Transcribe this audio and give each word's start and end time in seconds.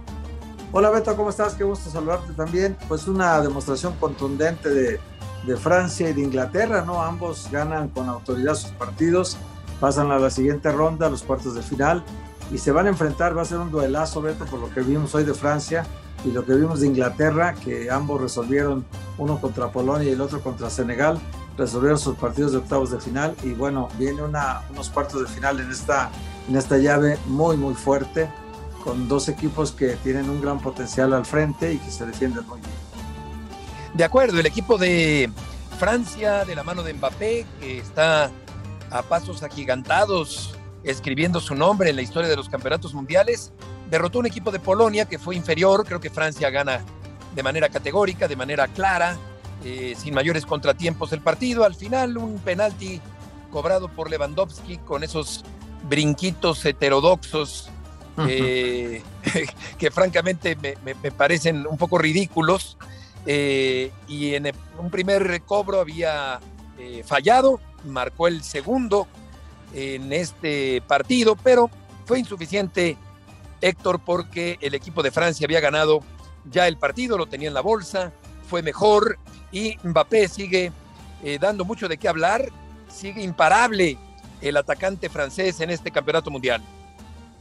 Hola 0.72 0.90
Beto, 0.92 1.16
¿cómo 1.16 1.32
estás? 1.32 1.56
Qué 1.56 1.64
gusto 1.64 1.90
saludarte 1.90 2.34
también. 2.34 2.78
Pues 2.88 3.08
una 3.08 3.42
demostración 3.42 3.94
contundente 4.00 4.70
de, 4.70 5.00
de 5.46 5.58
Francia 5.58 6.10
y 6.10 6.14
de 6.14 6.22
Inglaterra, 6.22 6.84
¿no? 6.86 7.02
Ambos 7.02 7.50
ganan 7.52 7.90
con 7.90 8.08
autoridad 8.08 8.56
sus 8.56 8.72
partidos, 8.72 9.38
pasan 9.80 10.12
a 10.12 10.20
la 10.20 10.30
siguiente 10.30 10.72
ronda, 10.72 11.10
los 11.10 11.24
cuartos 11.24 11.56
de 11.56 11.64
final, 11.64 12.04
y 12.52 12.58
se 12.58 12.72
van 12.72 12.86
a 12.88 12.90
enfrentar, 12.90 13.38
va 13.38 13.42
a 13.42 13.46
ser 13.46 13.58
un 13.58 13.72
duelazo, 13.72 14.22
Beto, 14.22 14.46
por 14.46 14.60
lo 14.60 14.70
que 14.70 14.82
vimos 14.82 15.14
hoy 15.16 15.24
de 15.24 15.34
Francia 15.34 15.86
y 16.26 16.32
lo 16.32 16.46
que 16.46 16.54
vimos 16.54 16.82
de 16.82 16.88
Inglaterra, 16.88 17.54
que 17.54 17.90
ambos 17.90 18.22
resolvieron, 18.22 18.86
uno 19.18 19.40
contra 19.40 19.72
Polonia 19.72 20.10
y 20.10 20.12
el 20.12 20.22
otro 20.22 20.42
contra 20.42 20.70
Senegal, 20.70 21.20
resolvieron 21.58 21.98
sus 21.98 22.16
partidos 22.16 22.52
de 22.52 22.58
octavos 22.60 22.92
de 22.92 23.00
final, 23.00 23.36
y 23.44 23.54
bueno, 23.54 23.88
viene 23.98 24.22
una, 24.22 24.62
unos 24.70 24.90
cuartos 24.90 25.22
de 25.22 25.28
final 25.28 25.60
en 25.60 25.72
esta 25.72 26.10
en 26.50 26.56
esta 26.56 26.78
llave 26.78 27.20
muy, 27.28 27.58
muy 27.58 27.76
fuerte, 27.76 28.28
con 28.84 29.08
dos 29.08 29.30
equipos 29.30 29.72
que 29.72 29.90
tienen 29.98 30.30
un 30.30 30.42
gran 30.42 30.60
potencial 30.60 31.14
al 31.14 31.26
frente 31.26 31.74
y 31.74 31.78
que 31.78 31.92
se 31.92 32.06
defienden 32.06 32.46
muy 32.48 32.60
bien. 32.60 32.72
De 33.94 34.04
acuerdo, 34.04 34.40
el 34.40 34.46
equipo 34.46 34.78
de 34.78 35.30
Francia, 35.78 36.46
de 36.46 36.56
la 36.56 36.64
mano 36.64 36.82
de 36.82 36.94
Mbappé, 36.94 37.46
que 37.60 37.78
está 37.78 38.32
a 38.90 39.02
pasos 39.04 39.44
agigantados 39.44 40.56
escribiendo 40.84 41.40
su 41.40 41.54
nombre 41.54 41.92
en 41.92 41.96
la 41.96 42.02
historia 42.02 42.30
de 42.30 42.36
los 42.36 42.50
campeonatos 42.50 42.96
mundiales, 42.96 43.52
derrotó 43.92 44.20
un 44.20 44.26
equipo 44.26 44.50
de 44.50 44.60
Polonia 44.60 45.06
que 45.06 45.20
fue 45.20 45.36
inferior, 45.36 45.86
creo 45.86 46.00
que 46.00 46.10
Francia 46.10 46.50
gana 46.50 46.82
de 47.36 47.44
manera 47.44 47.70
categórica, 47.70 48.28
de 48.28 48.36
manera 48.36 48.68
clara, 48.68 49.18
eh, 49.64 49.94
sin 49.96 50.16
mayores 50.16 50.48
contratiempos 50.48 51.14
el 51.14 51.22
partido. 51.22 51.64
Al 51.64 51.76
final, 51.76 52.18
un 52.18 52.40
penalti 52.40 53.02
cobrado 53.52 53.88
por 53.88 54.10
Lewandowski 54.10 54.78
con 54.78 55.04
esos 55.04 55.44
brinquitos 55.84 56.66
heterodoxos 56.66 57.70
eh, 58.28 59.02
que 59.78 59.92
francamente 59.92 60.58
me, 60.58 60.96
parecen 61.12 61.66
un 61.68 61.78
poco 61.78 61.98
ridículos. 61.98 62.78
Eh, 63.26 63.92
y 64.08 64.34
en 64.34 64.52
un 64.78 64.90
primer 64.90 65.24
recobro 65.24 65.80
había 65.80 66.40
eh, 66.78 67.04
fallado, 67.06 67.60
marcó 67.86 68.28
el 68.28 68.44
segundo 68.44 69.08
en 69.74 70.12
este 70.14 70.82
partido, 70.88 71.36
pero 71.36 71.70
fue 72.06 72.20
insuficiente 72.20 72.98
Héctor 73.62 74.00
porque 74.04 74.58
el 74.62 74.74
equipo 74.74 75.04
de 75.04 75.12
Francia 75.12 75.46
había 75.46 75.60
ganado 75.60 76.02
ya 76.50 76.68
el 76.68 76.78
partido, 76.78 77.18
lo 77.18 77.28
tenía 77.28 77.50
en 77.50 77.54
la 77.54 77.62
bolsa, 77.62 78.14
fue 78.50 78.64
mejor 78.64 79.20
y 79.52 79.78
Mbappé 79.84 80.28
sigue 80.28 80.72
dando 81.40 81.66
mucho 81.66 81.90
de 81.90 81.98
qué 81.98 82.08
hablar, 82.08 82.50
sigue 82.90 83.22
imparable 83.22 83.98
el 84.42 84.58
atacante 84.58 85.10
francés 85.10 85.60
en 85.62 85.70
este 85.70 85.92
campeonato 85.92 86.32
mundial? 86.32 86.62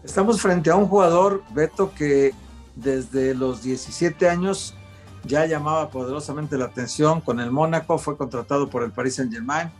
Estamos 0.05 0.41
frente 0.41 0.71
a 0.71 0.77
un 0.77 0.87
jugador, 0.87 1.43
Beto, 1.51 1.93
que 1.95 2.33
desde 2.77 3.35
los 3.35 3.63
17 3.63 4.29
años 4.29 4.75
ya 5.25 5.45
llamaba 5.47 5.91
poderosamente 5.91 6.57
la 6.57 6.67
atención 6.67 7.21
con 7.21 7.41
el 7.41 7.51
Mónaco, 7.51 7.99
fue 7.99 8.17
contratado 8.17 8.71
por 8.71 8.85
el 8.85 8.93
Paris 8.93 9.17
Saint 9.17 9.33
Germain 9.33 9.71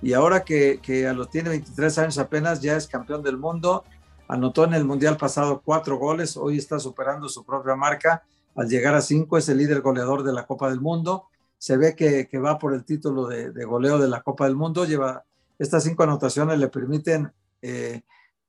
y 0.00 0.12
ahora 0.14 0.44
que, 0.44 1.06
a 1.08 1.12
los 1.12 1.28
tiene 1.28 1.50
23 1.50 1.98
años 1.98 2.18
apenas 2.18 2.60
ya 2.60 2.76
es 2.76 2.86
campeón 2.86 3.22
del 3.22 3.36
mundo, 3.36 3.84
anotó 4.26 4.64
en 4.64 4.74
el 4.74 4.84
Mundial 4.84 5.16
pasado 5.16 5.60
cuatro 5.64 5.98
goles, 5.98 6.36
hoy 6.36 6.56
está 6.56 6.78
superando 6.78 7.28
su 7.28 7.44
propia 7.44 7.76
marca, 7.76 8.22
al 8.56 8.68
llegar 8.68 8.94
a 8.94 9.00
cinco 9.00 9.36
es 9.36 9.48
el 9.48 9.58
líder 9.58 9.82
goleador 9.82 10.22
de 10.22 10.32
la 10.32 10.46
Copa 10.46 10.70
del 10.70 10.80
Mundo, 10.80 11.26
se 11.58 11.76
ve 11.76 11.94
que, 11.94 12.26
va 12.38 12.58
por 12.58 12.72
el 12.72 12.84
título 12.84 13.26
de 13.26 13.64
goleo 13.64 13.98
de 13.98 14.08
la 14.08 14.22
Copa 14.22 14.46
del 14.46 14.56
Mundo, 14.56 14.84
lleva 14.84 15.24
estas 15.58 15.84
cinco 15.84 16.04
anotaciones 16.04 16.58
le 16.58 16.68
permiten 16.68 17.32
eh, 17.60 18.02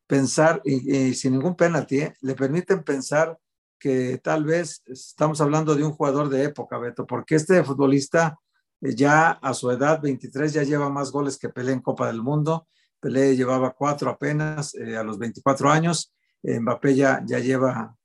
pensar, 0.07 0.61
y, 0.63 1.13
sin 1.13 1.33
ningún 1.33 1.55
penalti, 1.55 1.99
¿eh? 1.99 2.13
le 2.21 2.35
permiten 2.35 2.83
pensar 2.83 3.37
que 3.79 4.17
tal 4.17 4.43
vez 4.43 4.83
estamos 4.87 5.39
hablando 5.41 5.75
de 5.75 5.83
un 5.83 5.91
jugador 5.91 6.29
de 6.29 6.43
época, 6.43 6.77
Beto, 6.77 7.05
porque 7.07 7.35
este 7.35 7.63
futbolista 7.63 8.37
eh, 8.81 8.95
ya 8.95 9.31
a 9.31 9.53
su 9.53 9.71
edad, 9.71 10.01
23, 10.01 10.53
ya 10.53 10.63
lleva 10.63 10.89
más 10.89 11.11
goles 11.11 11.37
que 11.37 11.49
Pelé 11.49 11.73
en 11.73 11.81
Copa 11.81 12.07
del 12.07 12.21
Mundo. 12.21 12.67
Pelé 12.99 13.35
llevaba 13.35 13.71
cuatro 13.71 14.09
apenas 14.09 14.75
a 14.75 15.03
los 15.03 15.17
24 15.17 15.69
años. 15.71 16.13
Mbappé 16.43 16.95
ya, 16.95 17.23
ya 17.25 17.39
lleva 17.39 17.95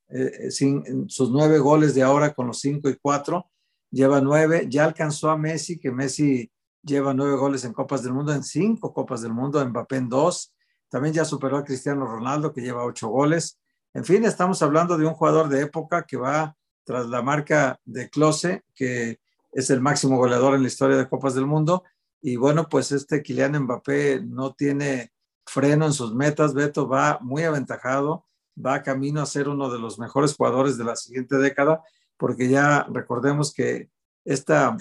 sus 1.09 1.31
nueve 1.31 1.59
goles 1.59 1.94
de 1.97 2.03
ahora 2.04 2.32
con 2.32 2.47
los 2.47 2.60
cinco 2.60 2.88
y 2.88 2.94
cuatro. 2.94 3.50
Lleva 3.91 4.21
nueve. 4.21 4.66
Ya 4.69 4.84
alcanzó 4.84 5.31
a 5.31 5.36
Messi, 5.36 5.81
que 5.81 5.91
Messi 5.91 6.48
lleva 6.84 7.15
nueve 7.15 7.37
goles 7.37 7.65
en 7.65 7.72
Copas 7.72 8.03
del 8.03 8.12
Mundo, 8.12 8.33
en 8.33 8.43
cinco 8.43 8.93
Copas 8.93 9.22
del 9.22 9.33
Mundo, 9.33 9.65
Mbappé 9.65 9.97
en 9.97 10.09
dos. 10.09 10.55
También 10.89 11.15
ya 11.15 11.25
superó 11.25 11.59
a 11.59 11.65
Cristiano 11.65 12.06
Ronaldo, 12.06 12.53
que 12.53 12.61
lleva 12.61 12.84
ocho 12.84 13.09
goles. 13.09 13.59
En 13.95 14.05
fin, 14.05 14.25
estamos 14.25 14.62
hablando 14.62 14.97
de 14.97 15.06
un 15.06 15.15
jugador 15.15 15.49
de 15.49 15.62
época 15.62 16.05
que 16.05 16.17
va 16.17 16.56
tras 16.84 17.06
la 17.06 17.22
marca 17.22 17.81
de 17.84 18.11
Close, 18.11 18.62
que 18.75 19.21
es 19.53 19.71
el 19.71 19.81
máximo 19.81 20.17
goleador 20.19 20.55
en 20.55 20.62
la 20.62 20.69
historia 20.69 20.97
de 20.97 21.09
Copas 21.09 21.34
del 21.34 21.47
Mundo. 21.47 21.84
Y 22.21 22.37
bueno, 22.37 22.69
pues 22.69 22.93
este 22.93 23.22
Kylian 23.22 23.65
Mbappé 23.65 24.22
no 24.25 24.53
tiene 24.55 25.12
freno 25.47 25.87
en 25.87 25.93
sus 25.93 26.15
metas. 26.15 26.55
Beto 26.55 26.89
va 26.89 27.19
muy 27.21 27.43
aventajado, 27.45 28.27
va 28.65 28.83
camino 28.83 29.21
a 29.21 29.27
ser 29.27 29.49
uno 29.49 29.71
de 29.71 29.78
los 29.78 29.99
mejores 29.99 30.34
jugadores 30.34 30.77
de 30.77 30.84
la 30.84 30.97
siguiente 30.97 31.37
década, 31.37 31.83
porque 32.16 32.49
ya 32.49 32.87
recordemos 32.91 33.53
que 33.53 33.91
esta 34.25 34.77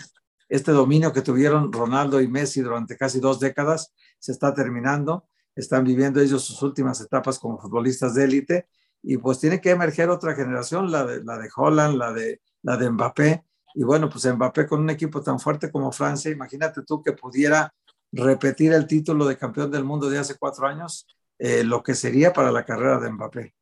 este 0.53 0.71
dominio 0.71 1.11
que 1.11 1.23
tuvieron 1.23 1.73
Ronaldo 1.73 2.21
y 2.21 2.27
Messi 2.27 2.61
durante 2.61 2.95
casi 2.95 3.19
dos 3.19 3.39
décadas 3.39 3.91
se 4.19 4.31
está 4.31 4.53
terminando. 4.53 5.27
Están 5.55 5.83
viviendo 5.83 6.21
ellos 6.21 6.43
sus 6.43 6.61
últimas 6.61 7.01
etapas 7.01 7.39
como 7.39 7.57
futbolistas 7.57 8.13
de 8.13 8.25
élite 8.25 8.67
y 9.01 9.17
pues 9.17 9.39
tiene 9.39 9.59
que 9.59 9.71
emerger 9.71 10.11
otra 10.11 10.35
generación, 10.35 10.91
la 10.91 11.05
de, 11.05 11.23
la 11.23 11.39
de 11.39 11.49
Holland, 11.55 11.97
la 11.97 12.13
de, 12.13 12.39
la 12.61 12.77
de 12.77 12.87
Mbappé. 12.87 13.43
Y 13.73 13.83
bueno, 13.83 14.07
pues 14.11 14.31
Mbappé 14.31 14.67
con 14.67 14.81
un 14.81 14.91
equipo 14.91 15.23
tan 15.23 15.39
fuerte 15.39 15.71
como 15.71 15.91
Francia, 15.91 16.29
imagínate 16.29 16.83
tú 16.83 17.01
que 17.01 17.13
pudiera 17.13 17.73
repetir 18.11 18.73
el 18.73 18.85
título 18.85 19.25
de 19.25 19.35
campeón 19.35 19.71
del 19.71 19.83
mundo 19.83 20.07
de 20.07 20.19
hace 20.19 20.35
cuatro 20.37 20.67
años, 20.67 21.07
eh, 21.39 21.63
lo 21.63 21.81
que 21.81 21.95
sería 21.95 22.31
para 22.31 22.51
la 22.51 22.63
carrera 22.63 22.99
de 22.99 23.11
Mbappé. 23.11 23.55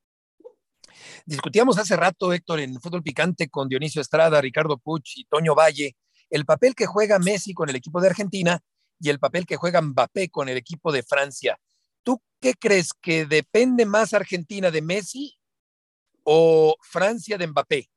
Discutíamos 1.25 1.77
hace 1.77 1.95
rato, 1.95 2.33
Héctor, 2.33 2.59
en 2.59 2.81
Fútbol 2.81 3.01
Picante 3.01 3.47
con 3.47 3.69
Dionisio 3.69 4.01
Estrada, 4.01 4.41
Ricardo 4.41 4.77
Puch 4.77 5.13
y 5.15 5.23
Toño 5.23 5.55
Valle, 5.55 5.95
el 6.31 6.45
papel 6.45 6.73
que 6.73 6.87
juega 6.87 7.19
Messi 7.19 7.53
con 7.53 7.69
el 7.69 7.75
equipo 7.75 8.01
de 8.01 8.07
Argentina 8.07 8.59
y 8.99 9.09
el 9.09 9.19
papel 9.19 9.45
que 9.45 9.57
juega 9.57 9.81
Mbappé 9.81 10.29
con 10.29 10.49
el 10.49 10.57
equipo 10.57 10.91
de 10.91 11.03
Francia. 11.03 11.59
¿Tú 12.03 12.21
qué 12.39 12.53
crees 12.55 12.93
que 12.93 13.25
depende 13.25 13.85
más 13.85 14.13
Argentina 14.13 14.71
de 14.71 14.81
Messi 14.81 15.37
o 16.23 16.75
Francia 16.81 17.37
de 17.37 17.47
Mbappé? 17.47 17.89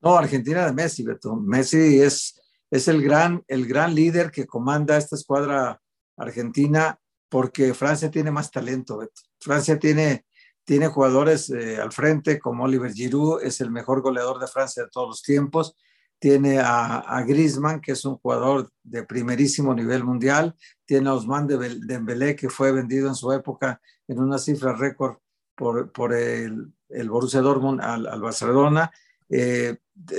No, 0.00 0.16
Argentina 0.16 0.66
de 0.66 0.72
Messi, 0.72 1.04
Beto. 1.04 1.36
Messi 1.36 2.00
es, 2.00 2.40
es 2.70 2.88
el, 2.88 3.02
gran, 3.02 3.42
el 3.46 3.66
gran 3.66 3.94
líder 3.94 4.30
que 4.30 4.46
comanda 4.46 4.96
esta 4.96 5.16
escuadra 5.16 5.80
argentina 6.16 6.98
porque 7.28 7.72
Francia 7.72 8.10
tiene 8.10 8.30
más 8.30 8.50
talento, 8.50 8.98
Beto. 8.98 9.22
Francia 9.38 9.78
tiene, 9.78 10.26
tiene 10.64 10.88
jugadores 10.88 11.50
eh, 11.50 11.76
al 11.76 11.92
frente 11.92 12.40
como 12.40 12.64
Oliver 12.64 12.92
Giroud, 12.92 13.42
es 13.42 13.60
el 13.60 13.70
mejor 13.70 14.02
goleador 14.02 14.40
de 14.40 14.48
Francia 14.48 14.82
de 14.82 14.88
todos 14.90 15.08
los 15.08 15.22
tiempos 15.22 15.76
tiene 16.18 16.58
a, 16.58 16.98
a 16.98 17.22
Griezmann, 17.22 17.80
que 17.80 17.92
es 17.92 18.04
un 18.04 18.16
jugador 18.16 18.70
de 18.82 19.04
primerísimo 19.04 19.74
nivel 19.74 20.04
mundial, 20.04 20.54
tiene 20.84 21.08
a 21.08 21.14
Osman 21.14 21.46
Dembélé, 21.46 22.34
que 22.34 22.48
fue 22.48 22.72
vendido 22.72 23.08
en 23.08 23.14
su 23.14 23.32
época 23.32 23.80
en 24.08 24.18
una 24.20 24.38
cifra 24.38 24.72
récord 24.72 25.18
por, 25.54 25.92
por 25.92 26.14
el, 26.14 26.72
el, 26.88 27.10
Borussia 27.10 27.40
Dortmund 27.40 27.80
al, 27.80 28.20
Barcelona, 28.20 28.90
eh, 29.28 29.76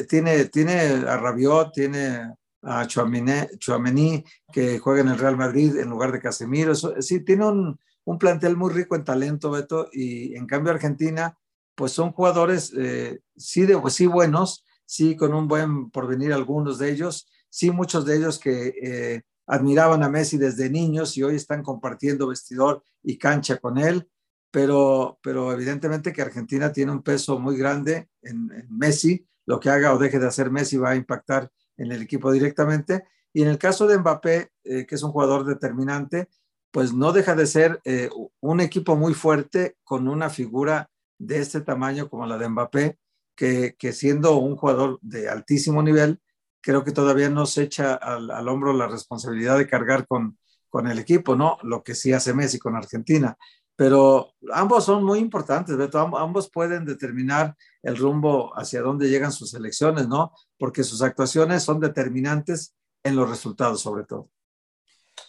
tiene, 0.08 0.46
tiene 0.46 0.80
a 0.80 1.18
Rabiot, 1.18 1.74
tiene 1.74 2.36
a 2.62 2.86
Chouameni, 2.86 4.24
que 4.52 4.80
juega 4.80 5.02
en 5.02 5.08
el 5.10 5.18
Real 5.18 5.38
Madrid 5.38 5.78
en 5.78 5.90
lugar 5.90 6.12
de 6.12 6.20
Casemiro, 6.20 6.76
sí, 6.76 7.22
tiene 7.22 7.46
un, 7.46 7.80
un, 8.04 8.20
plantel 8.20 8.58
muy 8.58 8.72
rico 8.72 8.96
en 8.96 9.06
talento, 9.06 9.52
Beto, 9.52 9.90
y 9.92 10.36
en 10.36 10.46
cambio 10.46 10.74
Argentina, 10.74 11.38
pues 11.74 11.94
son 11.94 12.12
jugadores, 12.12 12.74
eh, 12.78 13.22
sí, 13.38 13.66
de, 13.66 13.82
sí 13.90 14.06
buenos, 14.06 14.66
sí 14.90 15.16
con 15.16 15.36
un 15.36 15.48
buen 15.48 15.92
porvenir 15.92 16.34
algunos 16.34 16.80
de 16.80 16.90
ellos, 16.90 17.30
sí 17.48 17.70
muchos 17.70 18.06
de 18.06 18.18
ellos 18.18 18.40
que 18.40 18.74
eh, 18.82 19.22
admiraban 19.46 20.02
a 20.02 20.10
Messi 20.10 20.40
desde 20.40 20.68
niños 20.68 21.16
y 21.16 21.22
hoy 21.22 21.36
están 21.36 21.62
compartiendo 21.62 22.26
vestidor 22.26 22.84
y 23.04 23.16
cancha 23.20 23.58
con 23.58 23.78
él. 23.78 24.10
pero, 24.50 25.20
pero 25.22 25.54
evidentemente 25.54 26.12
que 26.12 26.24
Argentina 26.24 26.74
tiene 26.74 26.92
un 26.92 27.04
peso 27.04 27.38
muy 27.38 27.56
grande 27.56 28.10
en, 28.24 28.50
Messi, 28.72 29.24
lo 29.46 29.60
que 29.60 29.70
haga 29.70 29.94
o 29.94 30.00
deje 30.00 30.18
de 30.18 30.26
hacer 30.26 30.50
Messi 30.50 30.78
va 30.78 30.90
a 30.90 30.96
impactar 30.96 31.52
en 31.78 31.92
el 31.92 32.02
equipo 32.02 32.32
directamente. 32.32 33.04
Y 33.32 33.44
en 33.44 33.50
el 33.50 33.60
caso 33.60 33.86
de 33.86 34.00
Mbappé, 34.00 34.50
eh, 34.64 34.88
que 34.88 34.96
es 34.96 35.04
un 35.04 35.12
jugador 35.12 35.46
determinante, 35.46 36.30
pues 36.72 36.94
no 36.94 37.12
deja 37.12 37.36
de 37.36 37.46
ser 37.46 37.80
eh, 37.84 38.10
un 38.40 38.60
equipo 38.60 38.96
muy 38.96 39.14
fuerte 39.14 39.78
con 39.84 40.08
una 40.08 40.32
figura 40.32 40.90
de 41.20 41.38
este 41.38 41.62
tamaño 41.62 42.10
como 42.10 42.26
la 42.26 42.40
de 42.40 42.50
Mbappé, 42.50 42.98
que, 43.40 43.94
siendo 43.94 44.36
un 44.36 44.58
jugador 44.58 45.00
de 45.02 45.30
altísimo 45.30 45.82
nivel, 45.82 46.20
creo 46.62 46.84
que 46.84 46.92
todavía 46.92 47.30
no 47.30 47.46
se 47.46 47.64
echa 47.64 47.94
al, 47.96 48.30
al, 48.32 48.48
hombro 48.50 48.74
la 48.74 48.88
responsabilidad 48.88 49.58
de 49.58 49.68
cargar 49.68 50.06
con, 50.08 50.38
con 50.68 50.88
el 50.88 51.00
equipo, 51.00 51.36
¿no? 51.36 51.58
Lo 51.64 51.82
que 51.82 51.96
sí 51.96 52.12
hace 52.12 52.34
Messi 52.34 52.60
con 52.60 52.76
Argentina. 52.76 53.38
Pero 53.78 54.34
ambos 54.54 54.84
son 54.84 55.06
muy 55.06 55.20
importantes, 55.20 55.78
Beto. 55.78 56.00
Ambos 56.18 56.52
pueden 56.52 56.84
determinar 56.84 57.56
el 57.82 57.96
rumbo 57.96 58.52
hacia 58.60 58.82
dónde 58.82 59.10
llegan 59.10 59.32
sus 59.32 59.54
elecciones, 59.54 60.10
¿no? 60.10 60.34
Porque 60.58 60.84
sus 60.84 61.02
actuaciones 61.02 61.64
son 61.64 61.80
determinantes 61.80 62.76
en 63.04 63.16
los 63.16 63.30
resultados, 63.30 63.82
sobre 63.82 64.04
todo. 64.04 64.30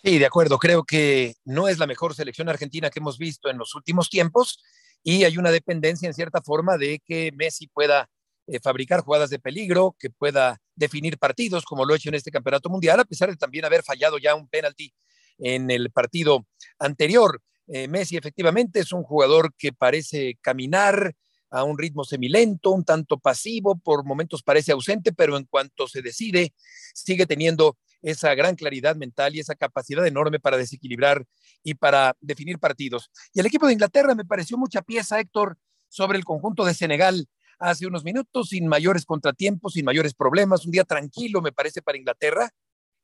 Sí, 0.03 0.19
de 0.19 0.27
acuerdo. 0.27 0.59
Creo 0.59 0.83
que 0.83 1.37
no 1.45 1.69
es 1.69 1.79
la 1.79 1.87
mejor 1.87 2.15
selección 2.15 2.49
argentina 2.49 2.91
que 2.91 2.99
hemos 2.99 3.19
visto 3.19 3.49
en 3.51 3.59
los 3.59 3.77
últimos 3.77 4.11
tiempos 4.11 4.61
y 5.03 5.25
hay 5.25 5.39
una 5.39 5.51
dependencia 5.51 6.07
en 6.07 6.15
cierta 6.15 6.41
forma 6.43 6.77
de 6.77 7.01
que 7.05 7.33
Messi 7.35 7.67
pueda 7.69 8.09
eh, 8.47 8.59
fabricar 8.61 9.01
jugadas 9.01 9.31
de 9.31 9.39
peligro, 9.39 9.97
que 9.99 10.11
pueda 10.11 10.59
definir 10.75 11.19
partidos 11.19 11.65
como 11.65 11.85
lo 11.85 11.95
ha 11.95 11.97
hecho 11.97 12.09
en 12.09 12.17
este 12.17 12.31
campeonato 12.31 12.69
mundial, 12.69 13.01
a 13.01 13.05
pesar 13.05 13.31
de 13.31 13.37
también 13.37 13.65
haber 13.65 13.83
fallado 13.83 14.19
ya 14.19 14.35
un 14.35 14.49
penalti 14.49 14.93
en 15.39 15.71
el 15.71 15.91
partido 15.91 16.47
anterior. 16.79 17.41
Eh, 17.69 17.87
Messi 17.89 18.17
efectivamente 18.17 18.81
es 18.81 18.93
un 18.93 19.03
jugador 19.03 19.55
que 19.57 19.73
parece 19.73 20.39
caminar 20.41 21.15
a 21.51 21.65
un 21.65 21.79
ritmo 21.79 22.05
semilento, 22.05 22.71
un 22.71 22.85
tanto 22.85 23.19
pasivo, 23.19 23.79
por 23.79 24.05
momentos 24.05 24.43
parece 24.43 24.73
ausente, 24.73 25.13
pero 25.13 25.37
en 25.37 25.45
cuanto 25.45 25.89
se 25.89 26.03
decide, 26.03 26.55
sigue 26.95 27.27
teniendo 27.27 27.77
esa 28.03 28.35
gran 28.35 28.57
claridad 28.57 28.97
mental 28.97 29.35
y 29.35 29.41
esa 29.41 29.55
capacidad 29.55 30.07
enorme 30.07 30.41
para 30.41 30.57
desequilibrar 30.57 31.27
y 31.63 31.75
para 31.75 32.17
definir 32.21 32.59
partidos. 32.59 33.11
Y 33.33 33.41
el 33.41 33.47
equipo 33.47 33.67
de 33.67 33.75
Inglaterra 33.75 34.15
me 34.15 34.25
pareció 34.25 34.57
mucha 34.57 34.83
pieza, 34.83 35.21
Héctor, 35.21 35.59
sobre 35.89 36.19
el 36.19 36.25
conjunto 36.25 36.65
de 36.65 36.75
Senegal 36.75 37.29
hace 37.59 37.87
unos 37.87 38.05
minutos, 38.05 38.49
sin 38.49 38.67
mayores 38.67 39.05
contratiempos, 39.05 39.75
sin 39.75 39.85
mayores 39.85 40.15
problemas, 40.15 40.65
un 40.65 40.73
día 40.73 40.85
tranquilo 40.85 41.43
me 41.43 41.53
parece 41.53 41.83
para 41.83 41.99
Inglaterra. 41.99 42.51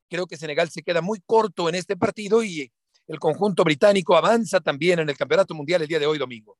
Creo 0.08 0.26
que 0.26 0.36
Senegal 0.36 0.70
se 0.70 0.82
queda 0.82 1.02
muy 1.02 1.20
corto 1.20 1.68
en 1.68 1.74
este 1.74 1.96
partido 1.96 2.42
y 2.42 2.72
el 3.06 3.18
conjunto 3.18 3.64
británico 3.64 4.16
avanza 4.16 4.60
también 4.60 4.98
en 4.98 5.10
el 5.10 5.16
Campeonato 5.16 5.54
Mundial 5.54 5.82
el 5.82 5.88
día 5.88 5.98
de 5.98 6.06
hoy 6.06 6.18
domingo. 6.18 6.56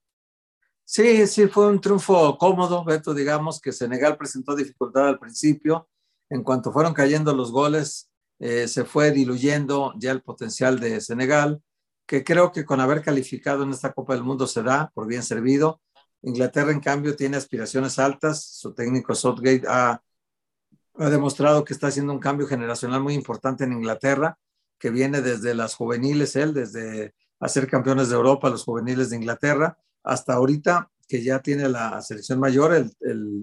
Sí, 0.85 1.27
sí, 1.27 1.49
fue 1.49 1.67
un 1.69 1.81
triunfo 1.81 2.39
cómodo, 2.39 2.85
Beto, 2.85 3.13
digamos 3.13 3.61
que 3.61 3.73
Senegal 3.73 4.17
presentó 4.17 4.55
dificultad 4.55 5.09
al 5.09 5.19
principio. 5.19 5.89
En 6.29 6.43
cuanto 6.43 6.73
fueron 6.73 6.93
cayendo 6.93 7.35
los 7.35 7.51
goles, 7.51 8.11
eh, 8.39 8.69
se 8.69 8.85
fue 8.85 9.13
diluyendo 9.13 9.95
ya 9.97 10.13
el 10.13 10.23
potencial 10.23 10.79
de 10.79 11.01
Senegal, 11.01 11.63
que 12.07 12.23
creo 12.23 12.53
que 12.53 12.65
con 12.65 12.81
haber 12.81 13.03
calificado 13.03 13.65
en 13.65 13.71
esta 13.71 13.93
Copa 13.93 14.15
del 14.15 14.23
Mundo 14.23 14.47
se 14.47 14.63
da 14.63 14.91
por 14.95 15.07
bien 15.07 15.23
servido. 15.23 15.81
Inglaterra, 16.23 16.71
en 16.71 16.81
cambio, 16.81 17.17
tiene 17.17 17.37
aspiraciones 17.37 17.99
altas. 17.99 18.45
Su 18.45 18.75
técnico 18.75 19.15
Southgate 19.15 19.65
ha, 19.69 20.03
ha 20.95 21.11
demostrado 21.11 21.65
que 21.65 21.73
está 21.73 21.89
haciendo 21.89 22.13
un 22.13 22.19
cambio 22.19 22.47
generacional 22.47 23.01
muy 23.01 23.15
importante 23.15 23.65
en 23.65 23.73
Inglaterra, 23.73 24.39
que 24.79 24.91
viene 24.91 25.23
desde 25.23 25.55
las 25.55 25.75
juveniles, 25.75 26.37
él, 26.37 26.53
desde 26.53 27.15
hacer 27.41 27.67
campeones 27.67 28.09
de 28.09 28.17
Europa, 28.17 28.51
los 28.51 28.65
juveniles 28.65 29.11
de 29.11 29.17
Inglaterra, 29.17 29.79
hasta 30.03 30.35
ahorita 30.35 30.91
que 31.09 31.23
ya 31.23 31.41
tiene 31.41 31.69
la 31.69 32.01
selección 32.03 32.39
mayor. 32.39 32.75
El, 32.75 32.93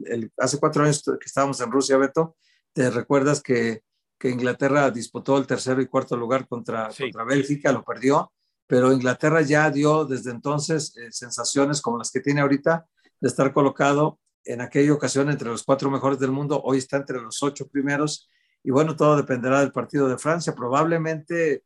el, 0.05 0.31
hace 0.37 0.59
cuatro 0.59 0.83
años 0.83 1.03
que 1.03 1.25
estábamos 1.25 1.59
en 1.61 1.71
Rusia, 1.71 1.97
Beto, 1.97 2.35
te 2.73 2.89
recuerdas 2.89 3.41
que, 3.41 3.83
que 4.23 4.29
Inglaterra 4.29 4.89
disputó 4.89 5.37
el 5.37 5.45
tercero 5.45 5.81
y 5.81 5.87
cuarto 5.87 6.15
lugar 6.15 6.47
contra, 6.47 6.87
contra 6.97 7.25
Bélgica, 7.25 7.73
lo 7.73 7.83
perdió, 7.83 8.31
pero 8.65 8.93
Inglaterra 8.93 9.41
ya 9.41 9.69
dio 9.69 10.05
desde 10.05 10.31
entonces 10.31 10.95
eh, 10.95 11.11
sensaciones 11.11 11.81
como 11.81 11.97
las 11.97 12.09
que 12.09 12.21
tiene 12.21 12.39
ahorita 12.39 12.85
de 13.19 13.27
estar 13.27 13.51
colocado 13.51 14.21
en 14.45 14.61
aquella 14.61 14.93
ocasión 14.93 15.29
entre 15.29 15.49
los 15.49 15.63
cuatro 15.63 15.91
mejores 15.91 16.19
del 16.19 16.31
mundo, 16.31 16.61
hoy 16.63 16.77
está 16.77 16.95
entre 16.95 17.19
los 17.19 17.43
ocho 17.43 17.67
primeros 17.67 18.29
y 18.63 18.71
bueno, 18.71 18.95
todo 18.95 19.17
dependerá 19.17 19.59
del 19.59 19.73
partido 19.73 20.07
de 20.07 20.17
Francia, 20.17 20.55
probablemente 20.55 21.65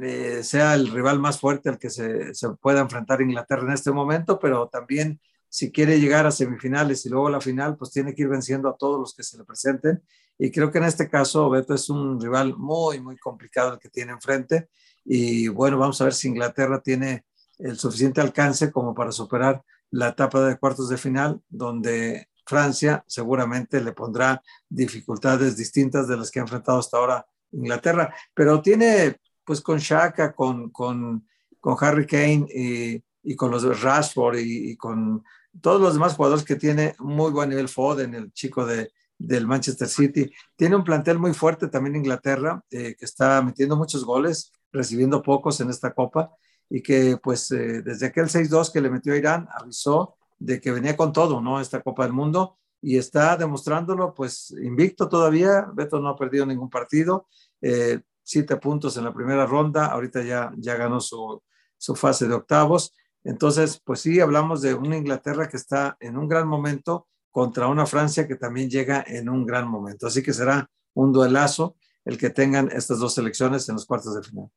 eh, 0.00 0.42
sea 0.42 0.72
el 0.72 0.90
rival 0.90 1.18
más 1.18 1.38
fuerte 1.38 1.68
al 1.68 1.78
que 1.78 1.90
se, 1.90 2.32
se, 2.32 2.48
pueda 2.62 2.80
enfrentar 2.80 3.20
Inglaterra 3.20 3.64
en 3.64 3.74
este 3.74 3.92
momento, 3.92 4.38
pero 4.38 4.70
también 4.70 5.20
si 5.54 5.70
quiere 5.70 6.00
llegar 6.00 6.26
a 6.26 6.32
semifinales 6.32 7.06
y 7.06 7.10
luego 7.10 7.28
a 7.28 7.30
la 7.30 7.40
final, 7.40 7.76
pues 7.76 7.92
tiene 7.92 8.12
que 8.12 8.22
ir 8.22 8.28
venciendo 8.28 8.68
a 8.68 8.76
todos 8.76 8.98
los 8.98 9.14
que 9.14 9.22
se 9.22 9.38
le 9.38 9.44
presenten. 9.44 10.02
Y 10.36 10.50
creo 10.50 10.72
que 10.72 10.78
en 10.78 10.84
este 10.84 11.08
caso 11.08 11.48
Beto 11.48 11.74
es 11.74 11.88
un 11.88 12.20
rival 12.20 12.56
muy, 12.56 13.00
muy 13.00 13.16
complicado 13.16 13.74
el 13.74 13.78
que 13.78 13.88
tiene 13.88 14.10
enfrente. 14.10 14.68
Y 15.04 15.46
bueno, 15.46 15.78
vamos 15.78 16.00
a 16.00 16.04
ver 16.06 16.12
si 16.12 16.26
Inglaterra 16.26 16.80
tiene 16.82 17.24
el 17.60 17.78
suficiente 17.78 18.20
alcance 18.20 18.72
como 18.72 18.96
para 18.96 19.12
superar 19.12 19.62
la 19.92 20.08
etapa 20.08 20.44
de 20.44 20.58
cuartos 20.58 20.88
de 20.88 20.96
final, 20.96 21.40
donde 21.48 22.26
Francia 22.44 23.04
seguramente 23.06 23.80
le 23.80 23.92
pondrá 23.92 24.42
dificultades 24.68 25.56
distintas 25.56 26.08
de 26.08 26.16
las 26.16 26.32
que 26.32 26.40
ha 26.40 26.42
enfrentado 26.42 26.80
hasta 26.80 26.96
ahora 26.96 27.24
Inglaterra. 27.52 28.12
Pero 28.34 28.60
tiene 28.60 29.20
pues 29.44 29.60
con 29.60 29.78
Shaka, 29.78 30.34
con, 30.34 30.70
con, 30.70 31.28
con 31.60 31.76
Harry 31.78 32.08
Kane 32.08 32.44
y, 32.52 33.04
y, 33.22 33.36
con 33.36 33.52
los 33.52 33.80
Rashford 33.80 34.38
y, 34.40 34.76
con 34.76 35.22
todos 35.60 35.80
los 35.80 35.94
demás 35.94 36.14
jugadores 36.14 36.44
que 36.44 36.56
tiene 36.56 36.94
muy 36.98 37.30
buen 37.30 37.48
nivel 37.48 37.68
Foden, 37.68 38.14
el 38.14 38.32
chico 38.32 38.66
de, 38.66 38.92
del 39.18 39.46
Manchester 39.46 39.88
City. 39.88 40.30
Tiene 40.56 40.76
un 40.76 40.84
plantel 40.84 41.18
muy 41.18 41.32
fuerte 41.34 41.68
también 41.68 41.96
Inglaterra, 41.96 42.62
eh, 42.70 42.94
que 42.98 43.04
está 43.04 43.42
metiendo 43.42 43.76
muchos 43.76 44.04
goles, 44.04 44.52
recibiendo 44.72 45.22
pocos 45.22 45.60
en 45.60 45.70
esta 45.70 45.92
copa 45.92 46.30
y 46.68 46.82
que 46.82 47.18
pues 47.22 47.50
eh, 47.52 47.82
desde 47.82 48.06
aquel 48.06 48.26
6-2 48.26 48.72
que 48.72 48.80
le 48.80 48.90
metió 48.90 49.12
a 49.12 49.16
Irán 49.16 49.48
avisó 49.52 50.16
de 50.38 50.60
que 50.60 50.72
venía 50.72 50.96
con 50.96 51.12
todo, 51.12 51.40
¿no? 51.40 51.60
Esta 51.60 51.82
Copa 51.82 52.04
del 52.04 52.12
Mundo 52.12 52.58
y 52.82 52.98
está 52.98 53.36
demostrándolo 53.36 54.12
pues 54.14 54.50
invicto 54.50 55.08
todavía. 55.08 55.68
Beto 55.72 56.00
no 56.00 56.08
ha 56.08 56.16
perdido 56.16 56.44
ningún 56.44 56.68
partido. 56.68 57.28
Eh, 57.62 58.00
siete 58.22 58.56
puntos 58.56 58.96
en 58.96 59.04
la 59.04 59.14
primera 59.14 59.46
ronda, 59.46 59.86
ahorita 59.86 60.22
ya, 60.22 60.52
ya 60.56 60.74
ganó 60.76 61.00
su, 61.00 61.42
su 61.78 61.94
fase 61.94 62.26
de 62.26 62.34
octavos. 62.34 62.94
Entonces, 63.24 63.80
pues 63.82 64.00
sí, 64.00 64.20
hablamos 64.20 64.60
de 64.60 64.74
una 64.74 64.96
Inglaterra 64.96 65.48
que 65.48 65.56
está 65.56 65.96
en 65.98 66.16
un 66.16 66.28
gran 66.28 66.46
momento 66.46 67.08
contra 67.30 67.66
una 67.66 67.86
Francia 67.86 68.28
que 68.28 68.36
también 68.36 68.70
llega 68.70 69.02
en 69.06 69.28
un 69.28 69.46
gran 69.46 69.66
momento. 69.66 70.06
Así 70.06 70.22
que 70.22 70.32
será 70.32 70.70
un 70.92 71.12
duelazo 71.12 71.76
el 72.04 72.18
que 72.18 72.30
tengan 72.30 72.70
estas 72.70 72.98
dos 72.98 73.14
selecciones 73.14 73.68
en 73.68 73.76
los 73.76 73.86
cuartos 73.86 74.14
de 74.14 74.22
final. 74.22 74.48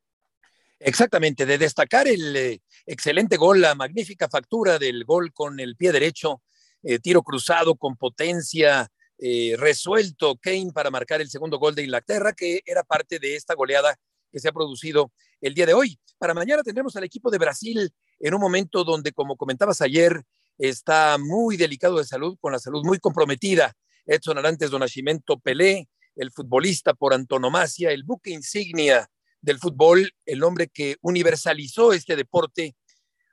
Exactamente, 0.79 1.45
de 1.45 1.57
destacar 1.57 2.07
el 2.07 2.35
eh, 2.35 2.61
excelente 2.85 3.37
gol, 3.37 3.61
la 3.61 3.73
magnífica 3.73 4.29
factura 4.29 4.77
del 4.77 5.05
gol 5.05 5.33
con 5.33 5.59
el 5.59 5.75
pie 5.75 5.91
derecho, 5.91 6.43
eh, 6.83 6.99
tiro 6.99 7.23
cruzado 7.23 7.75
con 7.75 7.95
potencia, 7.95 8.87
eh, 9.17 9.55
resuelto 9.57 10.37
Kane 10.37 10.71
para 10.71 10.91
marcar 10.91 11.19
el 11.19 11.29
segundo 11.29 11.57
gol 11.57 11.73
de 11.73 11.83
Inglaterra, 11.83 12.33
que 12.33 12.61
era 12.63 12.83
parte 12.83 13.17
de 13.17 13.35
esta 13.35 13.55
goleada 13.55 13.97
que 14.31 14.39
se 14.39 14.49
ha 14.49 14.51
producido 14.51 15.11
el 15.41 15.55
día 15.55 15.65
de 15.65 15.73
hoy. 15.73 15.99
Para 16.19 16.35
mañana 16.35 16.61
tendremos 16.61 16.95
al 16.95 17.05
equipo 17.05 17.31
de 17.31 17.39
Brasil 17.39 17.91
en 18.19 18.33
un 18.33 18.41
momento 18.41 18.83
donde, 18.83 19.11
como 19.11 19.35
comentabas 19.35 19.81
ayer, 19.81 20.23
está 20.57 21.17
muy 21.17 21.57
delicado 21.57 21.97
de 21.97 22.05
salud, 22.05 22.37
con 22.39 22.51
la 22.51 22.59
salud 22.59 22.83
muy 22.83 22.99
comprometida. 22.99 23.73
Edson 24.05 24.37
Arantes 24.37 24.71
do 24.71 24.79
Nascimento 24.79 25.39
Pelé, 25.39 25.87
el 26.15 26.31
futbolista 26.31 26.93
por 26.93 27.13
antonomasia, 27.13 27.91
el 27.91 28.03
buque 28.03 28.31
insignia 28.31 29.07
del 29.41 29.59
fútbol, 29.59 30.11
el 30.25 30.43
hombre 30.43 30.67
que 30.67 30.97
universalizó 31.01 31.93
este 31.93 32.15
deporte, 32.15 32.75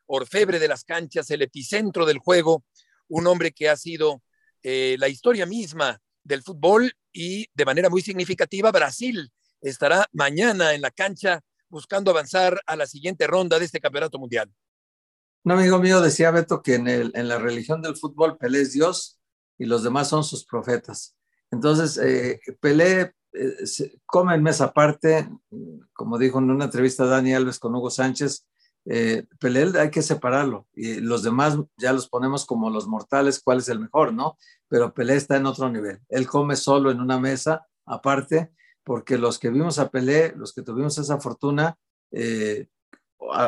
orfebre 0.06 0.58
de 0.58 0.68
las 0.68 0.84
canchas, 0.84 1.30
el 1.30 1.42
epicentro 1.42 2.04
del 2.04 2.18
juego, 2.18 2.64
un 3.08 3.26
hombre 3.26 3.52
que 3.52 3.68
ha 3.68 3.76
sido 3.76 4.22
eh, 4.62 4.96
la 4.98 5.08
historia 5.08 5.46
misma 5.46 6.00
del 6.22 6.42
fútbol 6.42 6.92
y 7.12 7.46
de 7.54 7.64
manera 7.64 7.88
muy 7.88 8.02
significativa 8.02 8.70
Brasil 8.72 9.30
estará 9.60 10.06
mañana 10.12 10.74
en 10.74 10.82
la 10.82 10.90
cancha 10.90 11.40
buscando 11.68 12.10
avanzar 12.10 12.60
a 12.66 12.76
la 12.76 12.86
siguiente 12.86 13.26
ronda 13.26 13.58
de 13.58 13.64
este 13.64 13.80
campeonato 13.80 14.18
mundial. 14.18 14.52
Un 15.44 15.52
amigo 15.52 15.78
mío 15.78 16.00
decía, 16.00 16.30
Beto, 16.30 16.62
que 16.62 16.76
en, 16.76 16.88
el, 16.88 17.12
en 17.14 17.28
la 17.28 17.38
religión 17.38 17.82
del 17.82 17.96
fútbol 17.96 18.38
Pelé 18.38 18.62
es 18.62 18.72
Dios 18.72 19.20
y 19.58 19.66
los 19.66 19.82
demás 19.82 20.08
son 20.08 20.24
sus 20.24 20.46
profetas. 20.46 21.16
Entonces, 21.50 21.98
eh, 21.98 22.40
Pelé 22.60 23.14
eh, 23.34 23.56
come 24.06 24.34
en 24.34 24.42
mesa 24.42 24.66
aparte, 24.66 25.28
como 25.92 26.16
dijo 26.16 26.38
en 26.38 26.50
una 26.50 26.64
entrevista 26.64 27.04
Dani 27.04 27.34
Alves 27.34 27.58
con 27.58 27.74
Hugo 27.74 27.90
Sánchez, 27.90 28.46
eh, 28.86 29.26
Pelé 29.38 29.78
hay 29.78 29.90
que 29.90 30.02
separarlo 30.02 30.66
y 30.74 31.00
los 31.00 31.22
demás 31.22 31.58
ya 31.78 31.92
los 31.92 32.08
ponemos 32.08 32.46
como 32.46 32.70
los 32.70 32.86
mortales, 32.86 33.40
cuál 33.42 33.58
es 33.58 33.68
el 33.68 33.80
mejor, 33.80 34.12
¿no? 34.12 34.38
Pero 34.68 34.94
Pelé 34.94 35.16
está 35.16 35.36
en 35.36 35.46
otro 35.46 35.68
nivel. 35.68 36.00
Él 36.08 36.26
come 36.26 36.56
solo 36.56 36.90
en 36.90 37.00
una 37.00 37.18
mesa 37.18 37.66
aparte, 37.84 38.50
porque 38.82 39.18
los 39.18 39.38
que 39.38 39.50
vimos 39.50 39.78
a 39.78 39.90
Pelé, 39.90 40.34
los 40.36 40.54
que 40.54 40.62
tuvimos 40.62 40.96
esa 40.96 41.18
fortuna, 41.20 41.76
eh, 42.12 42.68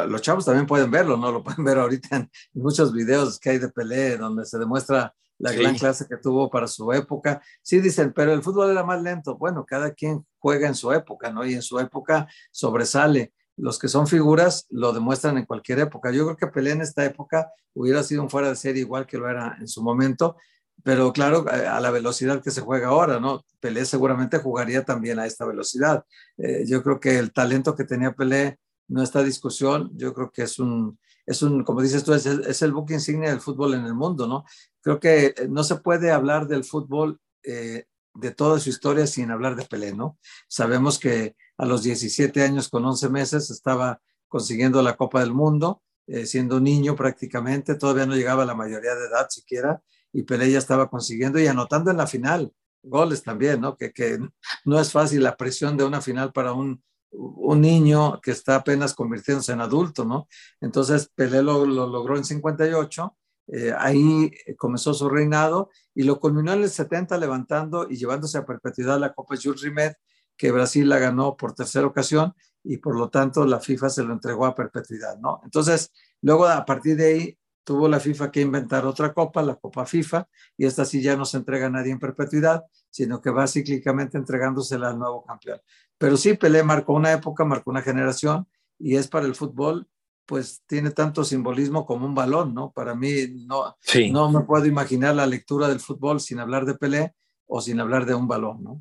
los 0.09 0.23
chavos 0.23 0.45
también 0.45 0.67
pueden 0.67 0.91
verlo, 0.91 1.17
¿no? 1.17 1.31
Lo 1.33 1.43
pueden 1.43 1.65
ver 1.65 1.79
ahorita 1.79 2.17
en 2.17 2.31
muchos 2.55 2.93
videos 2.93 3.39
que 3.39 3.51
hay 3.51 3.59
de 3.59 3.69
Pelé, 3.69 4.17
donde 4.17 4.45
se 4.45 4.59
demuestra 4.59 5.15
la 5.39 5.53
gran 5.53 5.77
clase 5.77 6.07
que 6.09 6.17
tuvo 6.17 6.51
para 6.51 6.67
su 6.67 6.93
época. 6.93 7.43
Sí 7.63 7.81
dicen, 7.81 8.13
pero 8.15 8.33
el 8.33 8.43
fútbol 8.43 8.71
era 8.71 8.85
más 8.85 9.03
lento. 9.03 9.37
Bueno, 9.37 9.65
cada 9.67 9.93
quien 9.93 10.27
juega 10.39 10.67
en 10.69 10.75
su 10.75 10.93
época, 10.93 11.31
¿no? 11.31 11.45
Y 11.45 11.55
en 11.55 11.63
su 11.63 11.79
época 11.79 12.27
sobresale. 12.51 13.33
Los 13.59 13.79
que 13.79 13.89
son 13.89 14.07
figuras 14.07 14.67
lo 14.71 14.93
demuestran 14.93 15.39
en 15.39 15.47
cualquier 15.47 15.81
época. 15.81 16.11
Yo 16.11 16.25
creo 16.25 16.37
que 16.37 16.47
Pelé 16.47 16.73
en 16.73 16.83
esta 16.83 17.05
época 17.05 17.51
hubiera 17.75 18.03
sido 18.03 18.23
un 18.23 18.31
fuera 18.31 18.49
de 18.49 18.57
serie 18.57 18.83
igual 18.83 19.07
que 19.07 19.19
lo 19.19 19.29
era 19.29 19.57
en 19.59 19.69
su 19.69 19.83
momento, 19.83 20.37
pero 20.83 21.13
claro, 21.13 21.47
a 21.49 21.81
la 21.81 21.91
velocidad 21.91 22.43
que 22.43 22.51
se 22.51 22.61
juega 22.61 22.89
ahora, 22.89 23.19
¿no? 23.19 23.45
Pelé 23.61 23.85
seguramente 23.87 24.39
jugaría 24.39 24.85
también 24.85 25.19
a 25.19 25.27
esta 25.27 25.47
velocidad. 25.47 26.05
Eh, 26.37 26.65
yo 26.67 26.83
creo 26.83 27.01
que 27.01 27.19
el 27.19 27.33
talento 27.33 27.75
que 27.75 27.85
tenía 27.85 28.13
Pelé 28.13 28.59
no 28.89 29.03
está 29.03 29.23
discusión. 29.23 29.91
Yo 29.95 30.15
creo 30.15 30.31
que 30.31 30.43
es 30.43 30.59
un, 30.59 30.99
es 31.25 31.43
un 31.43 31.65
como 31.65 31.83
dices 31.83 32.05
tú, 32.05 32.15
es, 32.15 32.27
es 32.27 32.63
el 32.63 32.73
buque 32.73 32.95
insignia 32.95 33.31
del 33.31 33.41
fútbol 33.41 33.75
en 33.75 33.85
el 33.85 33.95
mundo, 33.95 34.27
¿no? 34.27 34.45
Creo 34.81 35.01
que 35.01 35.27
eh, 35.27 35.49
no 35.49 35.65
se 35.65 35.77
puede 35.77 36.13
hablar 36.13 36.47
del 36.47 36.65
fútbol 36.65 37.21
eh, 37.43 37.87
de 38.15 38.31
toda 38.31 38.59
su 38.61 38.71
historia 38.71 39.07
sin 39.07 39.31
hablar 39.31 39.57
de 39.57 39.65
Pelé, 39.65 39.95
¿no? 39.95 40.19
Sabemos 40.49 40.99
que 40.99 41.37
a 41.59 41.67
los 41.67 41.83
17 41.83 42.43
años 42.43 42.69
con 42.69 42.85
11 42.85 43.09
meses 43.09 43.51
estaba 43.51 44.01
consiguiendo 44.29 44.83
la 44.83 44.97
Copa 44.97 45.21
del 45.21 45.33
Mundo, 45.33 45.83
eh, 46.07 46.27
siendo 46.27 46.61
niño 46.61 46.95
prácticamente, 46.97 47.75
todavía 47.75 48.07
no 48.07 48.15
llegaba 48.15 48.45
a 48.45 48.47
la 48.47 48.55
mayoría 48.55 48.95
de 48.95 49.07
edad 49.07 49.29
siquiera, 49.29 49.83
y 50.13 50.23
Pelé 50.23 50.51
ya 50.51 50.59
estaba 50.59 50.89
consiguiendo 50.89 51.39
y 51.39 51.47
anotando 51.47 51.91
en 51.91 51.97
la 51.97 52.07
final 52.07 52.53
goles 52.83 53.23
también, 53.23 53.61
¿no? 53.61 53.77
Que, 53.77 53.93
que 53.93 54.19
no 54.65 54.81
es 54.81 54.93
fácil 54.93 55.23
la 55.23 55.37
presión 55.37 55.77
de 55.77 55.85
una 55.85 56.01
final 56.01 56.33
para 56.33 56.53
un, 56.53 56.83
un 57.19 57.61
niño 57.61 58.21
que 58.21 58.31
está 58.31 58.57
apenas 58.57 58.95
convirtiéndose 58.95 59.53
en 59.53 59.61
adulto, 59.61 60.05
¿no? 60.05 60.29
Entonces 60.61 61.11
Pelé 61.15 61.43
lo, 61.43 61.65
logró 61.65 62.17
en 62.17 62.25
58, 62.25 63.17
eh, 63.49 63.73
ahí 63.79 64.31
comenzó 64.57 64.93
su 64.93 65.09
reinado 65.09 65.71
y 65.95 66.03
lo 66.03 66.19
culminó 66.19 66.53
en 66.53 66.63
el 66.63 66.71
70 66.71 67.17
levantando 67.19 67.87
y 67.89 67.97
llevándose 67.97 68.39
a 68.39 68.45
perpetuidad 68.45 68.99
la 68.99 69.15
Copa 69.15 69.37
Jules 69.41 69.63
Rimet, 69.63 69.97
que 70.37 70.51
Brasil 70.51 70.89
la 70.89 70.99
ganó 70.99 71.37
por 71.37 71.55
tercera 71.55 71.87
ocasión 71.87 72.35
y 72.63 72.79
por 72.79 72.97
lo 72.97 73.09
tanto 73.09 73.47
la 73.47 73.61
FIFA 73.61 73.89
se 73.89 74.03
lo 74.03 74.13
entregó 74.13 74.45
a 74.45 74.55
perpetuidad, 74.55 75.17
¿no? 75.19 75.41
Entonces, 75.45 75.93
luego 76.21 76.47
a 76.47 76.65
partir 76.65 76.97
de 76.97 77.07
ahí 77.07 77.39
tuvo 77.67 77.89
la 77.89 77.99
FIFA 77.99 78.31
que 78.31 78.41
inventar 78.41 78.87
otra 78.87 79.13
copa, 79.13 79.43
la 79.43 79.57
Copa 79.57 79.85
FIFA, 79.85 80.29
y 80.57 80.67
esta 80.67 80.85
sí 80.85 81.03
ya 81.03 81.17
no 81.17 81.25
se 81.25 81.37
entrega 81.39 81.67
a 81.67 81.71
nadie 81.71 81.91
en 81.91 81.99
perpetuidad, 81.99 82.65
sino 82.91 83.21
que 83.21 83.31
va 83.31 83.49
cíclicamente 83.49 84.17
entregándosela 84.17 84.91
al 84.91 84.99
nuevo 84.99 85.25
campeón. 85.25 85.61
Pero 85.99 86.17
sí, 86.17 86.35
Pelé 86.35 86.63
marcó 86.63 86.93
una 86.93 87.13
época, 87.13 87.45
marcó 87.45 87.71
una 87.71 87.83
generación 87.83 88.47
y 88.79 88.97
es 88.97 89.09
para 89.09 89.27
el 89.27 89.35
fútbol, 89.35 89.89
pues 90.27 90.63
tiene 90.67 90.91
tanto 90.91 91.25
simbolismo 91.25 91.87
como 91.87 92.07
un 92.07 92.15
balón, 92.15 92.55
¿no? 92.55 92.73
Para 92.73 92.95
mí 92.95 93.47
no, 93.47 93.77
no 94.11 94.31
me 94.31 94.41
puedo 94.41 94.67
imaginar 94.67 95.15
la 95.15 95.27
lectura 95.27 95.69
del 95.69 95.81
fútbol 95.81 96.21
sin 96.21 96.41
hablar 96.41 96.67
de 96.67 96.75
Pelé 96.75 97.15
o 97.47 97.61
sin 97.61 97.81
hablar 97.81 98.05
de 98.07 98.15
un 98.15 98.27
balón, 98.29 98.63
¿no? 98.63 98.81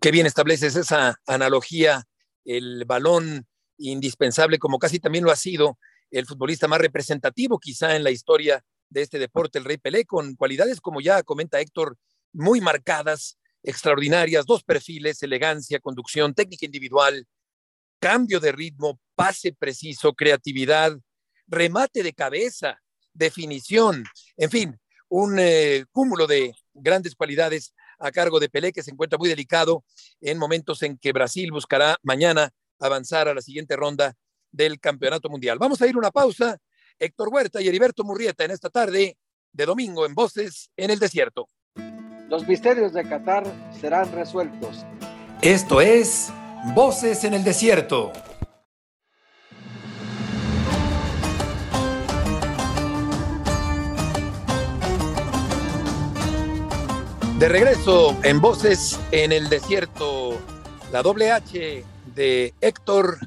Qué 0.00 0.10
bien 0.10 0.26
estableces 0.26 0.76
esa 0.76 1.20
analogía, 1.26 2.04
el 2.44 2.84
balón 2.84 3.46
indispensable, 3.78 4.58
como 4.58 4.78
casi 4.78 5.00
también 5.00 5.24
lo 5.24 5.32
ha 5.32 5.36
sido 5.36 5.78
el 6.10 6.26
futbolista 6.26 6.68
más 6.68 6.80
representativo 6.80 7.58
quizá 7.58 7.96
en 7.96 8.04
la 8.04 8.10
historia 8.10 8.64
de 8.88 9.02
este 9.02 9.18
deporte, 9.18 9.58
el 9.58 9.64
Rey 9.64 9.78
Pelé, 9.78 10.04
con 10.04 10.36
cualidades, 10.36 10.80
como 10.80 11.00
ya 11.00 11.22
comenta 11.22 11.60
Héctor, 11.60 11.96
muy 12.32 12.60
marcadas, 12.60 13.38
extraordinarias, 13.66 14.46
dos 14.46 14.62
perfiles, 14.62 15.22
elegancia, 15.22 15.80
conducción, 15.80 16.34
técnica 16.34 16.64
individual, 16.64 17.26
cambio 17.98 18.38
de 18.38 18.52
ritmo, 18.52 19.00
pase 19.16 19.52
preciso, 19.52 20.14
creatividad, 20.14 20.96
remate 21.48 22.02
de 22.02 22.12
cabeza, 22.12 22.80
definición, 23.12 24.04
en 24.36 24.50
fin, 24.50 24.80
un 25.08 25.38
eh, 25.38 25.84
cúmulo 25.90 26.26
de 26.26 26.54
grandes 26.74 27.14
cualidades 27.14 27.74
a 27.98 28.12
cargo 28.12 28.38
de 28.38 28.48
Pelé 28.48 28.72
que 28.72 28.82
se 28.82 28.92
encuentra 28.92 29.18
muy 29.18 29.28
delicado 29.28 29.84
en 30.20 30.38
momentos 30.38 30.82
en 30.82 30.96
que 30.98 31.12
Brasil 31.12 31.50
buscará 31.50 31.96
mañana 32.02 32.50
avanzar 32.78 33.28
a 33.28 33.34
la 33.34 33.40
siguiente 33.40 33.74
ronda 33.74 34.14
del 34.52 34.78
Campeonato 34.78 35.28
Mundial. 35.28 35.58
Vamos 35.58 35.82
a 35.82 35.86
ir 35.86 35.96
una 35.96 36.10
pausa. 36.10 36.58
Héctor 36.98 37.28
Huerta 37.28 37.60
y 37.60 37.68
Heriberto 37.68 38.04
Murrieta 38.04 38.44
en 38.44 38.52
esta 38.52 38.70
tarde 38.70 39.18
de 39.52 39.66
domingo 39.66 40.06
en 40.06 40.14
Voces 40.14 40.70
en 40.76 40.90
el 40.90 40.98
Desierto. 40.98 41.48
Los 42.28 42.48
misterios 42.48 42.92
de 42.92 43.04
Qatar 43.04 43.44
serán 43.80 44.10
resueltos. 44.10 44.84
Esto 45.42 45.80
es 45.80 46.32
Voces 46.74 47.22
en 47.22 47.34
el 47.34 47.44
Desierto. 47.44 48.12
De 57.38 57.48
regreso 57.48 58.16
en 58.24 58.40
Voces 58.40 58.98
en 59.12 59.30
el 59.30 59.48
Desierto, 59.48 60.36
la 60.90 61.02
doble 61.02 61.30
H 61.30 61.84
de 62.12 62.54
Héctor 62.60 63.18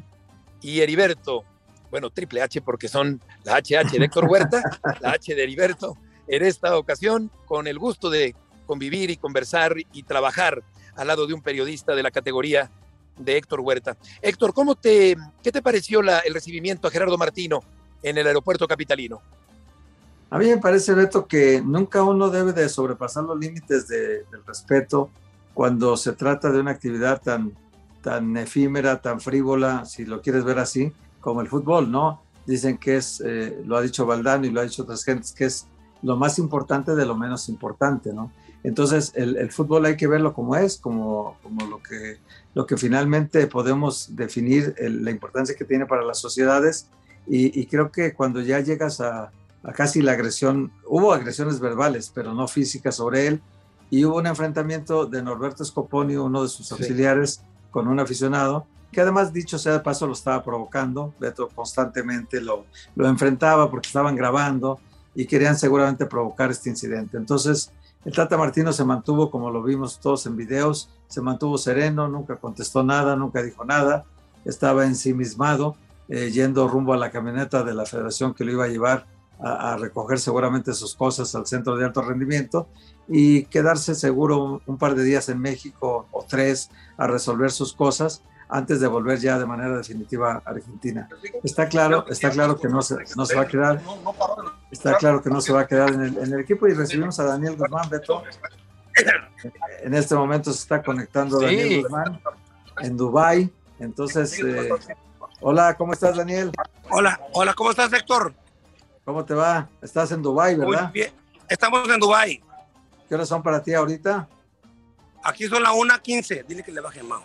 y 0.62 0.82
Heriberto. 0.82 1.46
Bueno, 1.90 2.10
triple 2.10 2.42
H 2.42 2.62
porque 2.62 2.90
son 2.90 3.22
la 3.46 3.62
HH 3.62 3.98
de 3.98 4.06
Héctor 4.06 4.26
Huerta, 4.26 4.62
la 5.00 5.12
H 5.12 5.34
de 5.34 5.42
Heriberto. 5.42 5.96
En 6.28 6.44
esta 6.44 6.78
ocasión, 6.78 7.32
con 7.46 7.66
el 7.66 7.80
gusto 7.80 8.10
de 8.10 8.36
convivir 8.70 9.10
y 9.10 9.18
conversar 9.18 9.74
y 9.92 10.04
trabajar 10.04 10.62
al 10.96 11.08
lado 11.08 11.26
de 11.26 11.34
un 11.34 11.42
periodista 11.42 11.96
de 11.96 12.04
la 12.04 12.12
categoría 12.12 12.70
de 13.18 13.36
Héctor 13.36 13.62
Huerta. 13.62 13.98
Héctor, 14.22 14.54
¿cómo 14.54 14.76
te, 14.76 15.18
¿qué 15.42 15.52
te 15.52 15.64
pareció 15.64 16.02
el 16.02 16.34
recibimiento 16.36 16.88
a 16.88 16.92
Gerardo 16.92 17.18
Martino 17.18 17.62
en 18.04 18.20
el 18.20 18.28
aeropuerto 18.28 18.68
capitalino? 18.68 19.22
A 20.30 20.38
mí 20.38 20.46
me 20.46 20.60
parece, 20.60 20.94
Beto, 20.94 21.26
que 21.26 21.64
nunca 21.66 22.04
uno 22.04 22.30
debe 22.30 22.54
de 22.54 22.70
sobrepasar 22.70 23.24
los 23.24 23.40
límites 23.40 23.88
del 23.88 24.46
respeto 24.46 25.10
cuando 25.56 25.98
se 25.98 26.14
trata 26.14 26.52
de 26.52 26.60
una 26.60 26.70
actividad 26.70 27.20
tan, 27.24 27.54
tan 28.04 28.38
efímera, 28.38 29.02
tan 29.02 29.20
frívola, 29.20 29.84
si 29.86 30.06
lo 30.06 30.22
quieres 30.22 30.44
ver 30.44 30.60
así, 30.60 30.94
como 31.22 31.42
el 31.42 31.48
fútbol, 31.48 31.90
¿no? 31.90 32.22
Dicen 32.46 32.78
que 32.78 32.98
es, 32.98 33.20
eh, 33.26 33.64
lo 33.66 33.78
ha 33.78 33.82
dicho 33.82 34.06
Valdano 34.06 34.46
y 34.46 34.52
lo 34.52 34.62
ha 34.62 34.64
dicho 34.64 34.84
otras 34.84 35.04
gentes, 35.04 35.32
que 35.32 35.46
es 35.46 35.66
lo 36.04 36.18
más 36.18 36.38
importante 36.38 36.94
de 36.94 37.06
lo 37.08 37.16
menos 37.16 37.50
importante, 37.50 38.14
¿no? 38.14 38.32
Entonces, 38.64 39.14
el, 39.16 39.52
fútbol 39.52 39.86
hay 39.86 39.96
que 39.96 40.08
verlo 40.08 40.34
como 40.34 40.56
es, 40.56 40.78
como, 40.78 41.38
como 41.42 41.66
lo, 41.68 41.82
que, 41.82 42.18
lo 42.54 42.66
que 42.66 42.76
finalmente 42.76 43.48
podemos 43.48 44.16
definir 44.16 44.76
la 44.80 45.12
importancia 45.12 45.56
que 45.56 45.64
tiene 45.64 45.86
para 45.86 46.04
las 46.04 46.20
sociedades. 46.20 46.90
Y, 47.28 47.66
creo 47.68 47.92
que 47.92 48.14
cuando 48.14 48.42
ya 48.42 48.60
llegas 48.60 49.00
a, 49.02 49.32
casi 49.76 50.02
la 50.02 50.14
agresión, 50.14 50.72
hubo 50.88 51.14
agresiones 51.14 51.60
verbales, 51.60 52.12
pero 52.14 52.34
no 52.34 52.48
físicas 52.48 52.96
sobre 52.96 53.28
él, 53.28 53.42
y 53.92 54.06
hubo 54.06 54.18
un 54.18 54.28
enfrentamiento 54.28 55.06
de 55.06 55.24
Norberto 55.24 55.64
Scoponi, 55.64 56.16
uno 56.16 56.44
de 56.44 56.50
sus 56.50 56.72
auxiliares, 56.72 57.42
con 57.72 57.88
un 57.88 58.00
aficionado, 58.00 58.66
que 58.92 59.02
además, 59.02 59.32
dicho 59.32 59.58
sea 59.58 59.74
de 59.74 59.80
paso, 59.80 60.08
lo 60.08 60.14
estaba 60.14 60.44
provocando. 60.44 61.14
Beto 61.20 61.48
constantemente 61.50 62.42
lo, 62.42 62.66
lo 62.96 63.08
enfrentaba 63.08 63.70
porque 63.70 63.88
estaban 63.88 64.16
grabando 64.16 64.80
y 65.14 65.26
querían 65.26 65.58
seguramente 65.58 66.06
provocar 66.06 66.50
este 66.50 66.70
incidente. 66.70 67.18
Entonces, 67.18 67.72
el 68.06 68.14
Tata 68.14 68.38
Martino 68.38 68.72
se 68.72 68.86
mantuvo, 68.86 69.30
como 69.30 69.52
lo 69.52 69.62
vimos 69.62 70.00
todos 70.00 70.26
en 70.26 70.38
videos, 70.38 70.90
se 71.08 71.22
mantuvo 71.22 71.58
sereno, 71.58 72.08
nunca 72.08 72.38
contestó 72.38 72.84
nada, 72.84 73.16
nunca 73.16 73.44
dijo 73.44 73.66
nada, 73.66 74.06
estaba 74.46 74.86
ensimismado, 74.86 75.76
eh, 76.08 76.32
yendo 76.32 76.68
rumbo 76.68 76.94
a 76.94 76.98
la 76.98 77.12
camioneta 77.12 77.64
de 77.64 77.74
la 77.74 77.86
federación 77.86 78.34
que 78.34 78.46
lo 78.46 78.54
iba 78.54 78.66
a 78.66 78.70
llevar 78.70 79.06
a, 79.42 79.78
recoger 79.78 80.20
seguramente 80.20 80.74
sus 80.74 80.96
cosas 80.96 81.34
al 81.34 81.48
centro 81.48 81.78
de 81.78 81.86
alto 81.86 82.02
rendimiento 82.02 82.68
y 83.08 83.46
quedarse 83.46 83.96
seguro 83.96 84.62
un 84.66 84.78
par 84.78 84.96
de 84.96 85.04
días 85.04 85.30
en 85.30 85.40
México 85.40 86.08
o 86.12 86.26
tres 86.28 86.70
a 86.98 87.08
resolver 87.08 87.52
sus 87.52 87.74
cosas 87.74 88.22
antes 88.50 88.80
de 88.80 88.88
volver 88.88 89.20
ya 89.20 89.38
de 89.38 89.46
manera 89.46 89.78
definitiva 89.78 90.42
a 90.44 90.50
Argentina. 90.50 91.08
Está 91.44 91.70
claro, 91.70 92.06
está 92.10 92.32
claro 92.32 92.60
que 92.60 92.68
no 92.68 92.82
se, 92.82 92.96
no 93.16 93.26
se 93.26 93.36
va 93.36 93.44
a 93.44 93.48
quedar, 93.48 93.80
está 94.72 94.98
claro 94.98 95.22
que 95.22 95.30
no 95.30 95.40
se 95.40 95.54
va 95.54 95.62
a 95.62 95.68
quedar 95.68 95.92
en 95.94 96.02
el, 96.02 96.18
en 96.18 96.34
el 96.34 96.40
equipo 96.40 96.68
y 96.68 96.74
recibimos 96.74 97.20
a 97.20 97.26
Daniel 97.26 97.56
Guzmán, 97.56 97.90
Beto. 97.90 98.24
En 99.82 99.94
este 99.94 100.14
momento 100.14 100.52
se 100.52 100.60
está 100.60 100.84
conectando 100.84 101.40
Daniel 101.40 101.84
Guzmán 101.84 102.22
en 102.82 102.98
Dubai. 102.98 103.50
Entonces, 103.80 104.38
eh, 104.44 104.70
hola, 105.40 105.76
¿cómo 105.76 105.94
estás, 105.94 106.18
Daniel? 106.18 106.52
Hola, 106.90 107.18
hola, 107.32 107.54
¿cómo 107.54 107.70
estás, 107.70 107.94
Héctor? 107.94 108.34
¿Cómo 109.06 109.24
te 109.24 109.34
va? 109.36 109.70
Estás 109.82 110.12
en 110.12 110.22
Dubai, 110.22 110.56
¿verdad? 110.56 110.84
Muy 110.86 110.92
bien. 110.92 111.14
Estamos 111.48 111.88
en 111.88 112.00
Dubai. 112.00 112.44
¿Qué 113.08 113.16
horas 113.16 113.30
son 113.30 113.42
para 113.42 113.64
ti 113.64 113.74
ahorita? 113.74 114.28
Aquí 115.24 115.48
son 115.48 115.64
las 115.64 115.72
1.15. 115.72 116.46
Dile 116.46 116.62
que 116.62 116.74
le 116.74 116.82
baje 116.82 117.02
más 117.02 117.22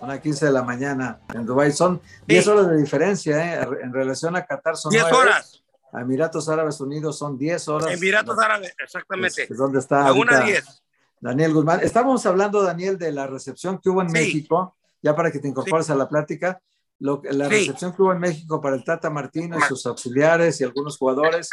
a 0.00 0.20
15 0.20 0.46
de 0.46 0.52
la 0.52 0.62
mañana 0.62 1.20
en 1.32 1.46
Dubái. 1.46 1.72
Son 1.72 2.00
10 2.26 2.48
horas 2.48 2.68
de 2.68 2.76
diferencia, 2.76 3.62
¿eh? 3.62 3.68
En 3.82 3.92
relación 3.92 4.36
a 4.36 4.44
Qatar 4.44 4.76
son 4.76 4.90
10 4.90 5.04
horas. 5.04 5.62
A 5.92 6.00
Emiratos 6.00 6.48
Árabes 6.48 6.80
Unidos 6.80 7.18
son 7.18 7.38
10 7.38 7.68
horas. 7.68 7.92
Emiratos 7.92 8.36
Árabes, 8.38 8.74
exactamente. 8.82 9.46
¿Dónde 9.50 9.78
está? 9.78 10.06
A 10.06 10.12
una 10.12 10.40
10. 10.40 10.82
Daniel 11.20 11.54
Guzmán. 11.54 11.80
Estábamos 11.82 12.26
hablando, 12.26 12.62
Daniel, 12.62 12.98
de 12.98 13.12
la 13.12 13.26
recepción 13.26 13.78
que 13.78 13.88
hubo 13.88 14.02
en 14.02 14.12
México, 14.12 14.76
ya 15.00 15.14
para 15.14 15.30
que 15.30 15.38
te 15.38 15.48
incorpores 15.48 15.88
a 15.90 15.94
la 15.94 16.08
plática, 16.08 16.60
lo, 16.98 17.22
la 17.30 17.48
recepción 17.48 17.94
que 17.94 18.02
hubo 18.02 18.12
en 18.12 18.20
México 18.20 18.60
para 18.60 18.76
el 18.76 18.84
Tata 18.84 19.08
Martino 19.08 19.58
y 19.58 19.62
sus 19.62 19.86
auxiliares 19.86 20.60
y 20.60 20.64
algunos 20.64 20.98
jugadores, 20.98 21.48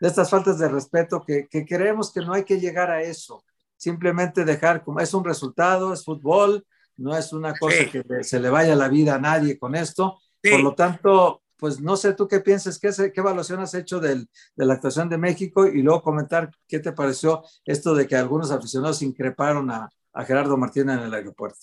de 0.00 0.08
estas 0.08 0.28
faltas 0.28 0.58
de 0.58 0.68
respeto 0.68 1.24
que, 1.26 1.46
que 1.48 1.64
creemos 1.64 2.12
que 2.12 2.20
no 2.20 2.34
hay 2.34 2.44
que 2.44 2.60
llegar 2.60 2.90
a 2.90 3.00
eso. 3.02 3.44
Simplemente 3.76 4.44
dejar 4.44 4.82
como 4.82 5.00
es 5.00 5.14
un 5.14 5.24
resultado, 5.24 5.92
es 5.92 6.04
fútbol, 6.04 6.66
no 6.96 7.16
es 7.16 7.32
una 7.32 7.54
cosa 7.54 7.90
que 7.90 8.22
se 8.22 8.40
le 8.40 8.50
vaya 8.50 8.74
la 8.74 8.88
vida 8.88 9.14
a 9.14 9.18
nadie 9.18 9.58
con 9.58 9.74
esto. 9.74 10.20
Por 10.42 10.60
lo 10.60 10.74
tanto, 10.74 11.42
pues 11.56 11.80
no 11.80 11.96
sé 11.96 12.12
tú 12.12 12.28
qué 12.28 12.40
piensas, 12.40 12.78
qué, 12.78 12.90
qué 13.12 13.20
evaluación 13.20 13.60
has 13.60 13.74
hecho 13.74 14.00
del, 14.00 14.28
de 14.54 14.66
la 14.66 14.74
actuación 14.74 15.08
de 15.08 15.18
México 15.18 15.66
y 15.66 15.82
luego 15.82 16.02
comentar 16.02 16.50
qué 16.68 16.78
te 16.78 16.92
pareció 16.92 17.42
esto 17.64 17.94
de 17.94 18.06
que 18.06 18.16
algunos 18.16 18.50
aficionados 18.50 19.02
increparon 19.02 19.70
a, 19.70 19.88
a 20.12 20.24
Gerardo 20.24 20.56
Martínez 20.56 20.98
en 20.98 21.04
el 21.04 21.14
aeropuerto. 21.14 21.58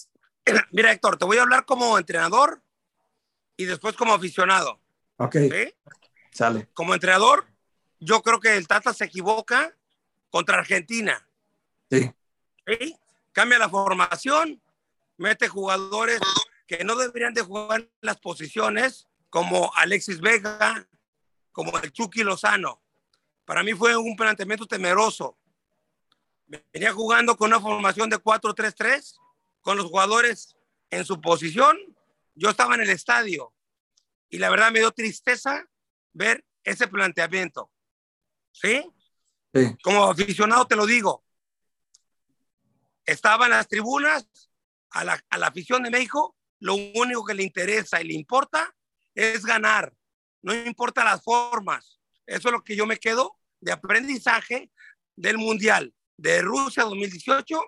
Mira, 0.71 0.91
Héctor, 0.91 1.17
te 1.17 1.25
voy 1.25 1.37
a 1.37 1.43
hablar 1.43 1.65
como 1.65 1.97
entrenador 1.97 2.61
y 3.55 3.65
después 3.65 3.95
como 3.95 4.13
aficionado. 4.13 4.79
Ok. 5.17 5.35
Sale. 6.31 6.69
Como 6.73 6.93
entrenador, 6.93 7.45
yo 7.99 8.21
creo 8.21 8.39
que 8.39 8.55
el 8.55 8.67
Tata 8.67 8.93
se 8.93 9.05
equivoca 9.05 9.75
contra 10.29 10.57
Argentina. 10.57 11.27
Sí. 11.89 12.11
¿Sí? 12.65 12.95
Cambia 13.31 13.59
la 13.59 13.69
formación, 13.69 14.61
mete 15.21 15.47
jugadores 15.47 16.19
que 16.67 16.83
no 16.83 16.95
deberían 16.95 17.33
de 17.33 17.41
jugar 17.41 17.89
las 18.01 18.19
posiciones, 18.19 19.07
como 19.29 19.71
Alexis 19.75 20.19
Vega, 20.19 20.87
como 21.51 21.77
el 21.79 21.91
Chucky 21.91 22.23
Lozano. 22.23 22.81
Para 23.45 23.63
mí 23.63 23.73
fue 23.73 23.95
un 23.95 24.15
planteamiento 24.15 24.65
temeroso. 24.65 25.37
Venía 26.73 26.91
jugando 26.91 27.37
con 27.37 27.51
una 27.51 27.61
formación 27.61 28.09
de 28.09 28.17
4-3-3, 28.17 29.17
con 29.61 29.77
los 29.77 29.85
jugadores 29.85 30.57
en 30.89 31.05
su 31.05 31.21
posición. 31.21 31.77
Yo 32.33 32.49
estaba 32.49 32.75
en 32.75 32.81
el 32.81 32.89
estadio 32.89 33.53
y 34.29 34.39
la 34.39 34.49
verdad 34.49 34.71
me 34.71 34.79
dio 34.79 34.91
tristeza 34.91 35.65
ver 36.13 36.43
ese 36.63 36.87
planteamiento. 36.87 37.71
¿Sí? 38.51 38.83
sí. 39.53 39.77
Como 39.83 40.05
aficionado 40.05 40.65
te 40.65 40.75
lo 40.75 40.85
digo. 40.85 41.23
Estaba 43.05 43.45
en 43.45 43.51
las 43.51 43.67
tribunas, 43.67 44.50
a 44.91 45.03
la, 45.03 45.23
a 45.29 45.37
la 45.37 45.47
afición 45.47 45.83
de 45.83 45.89
México, 45.89 46.35
lo 46.59 46.75
único 46.75 47.25
que 47.25 47.33
le 47.33 47.43
interesa 47.43 48.01
y 48.01 48.07
le 48.07 48.13
importa 48.13 48.73
es 49.15 49.45
ganar. 49.45 49.93
No 50.41 50.53
importa 50.53 51.03
las 51.03 51.23
formas. 51.23 51.99
Eso 52.25 52.49
es 52.49 52.51
lo 52.51 52.63
que 52.63 52.75
yo 52.75 52.85
me 52.85 52.97
quedo 52.97 53.37
de 53.59 53.71
aprendizaje 53.71 54.71
del 55.15 55.37
Mundial 55.37 55.93
de 56.17 56.41
Rusia 56.41 56.83
2018 56.83 57.59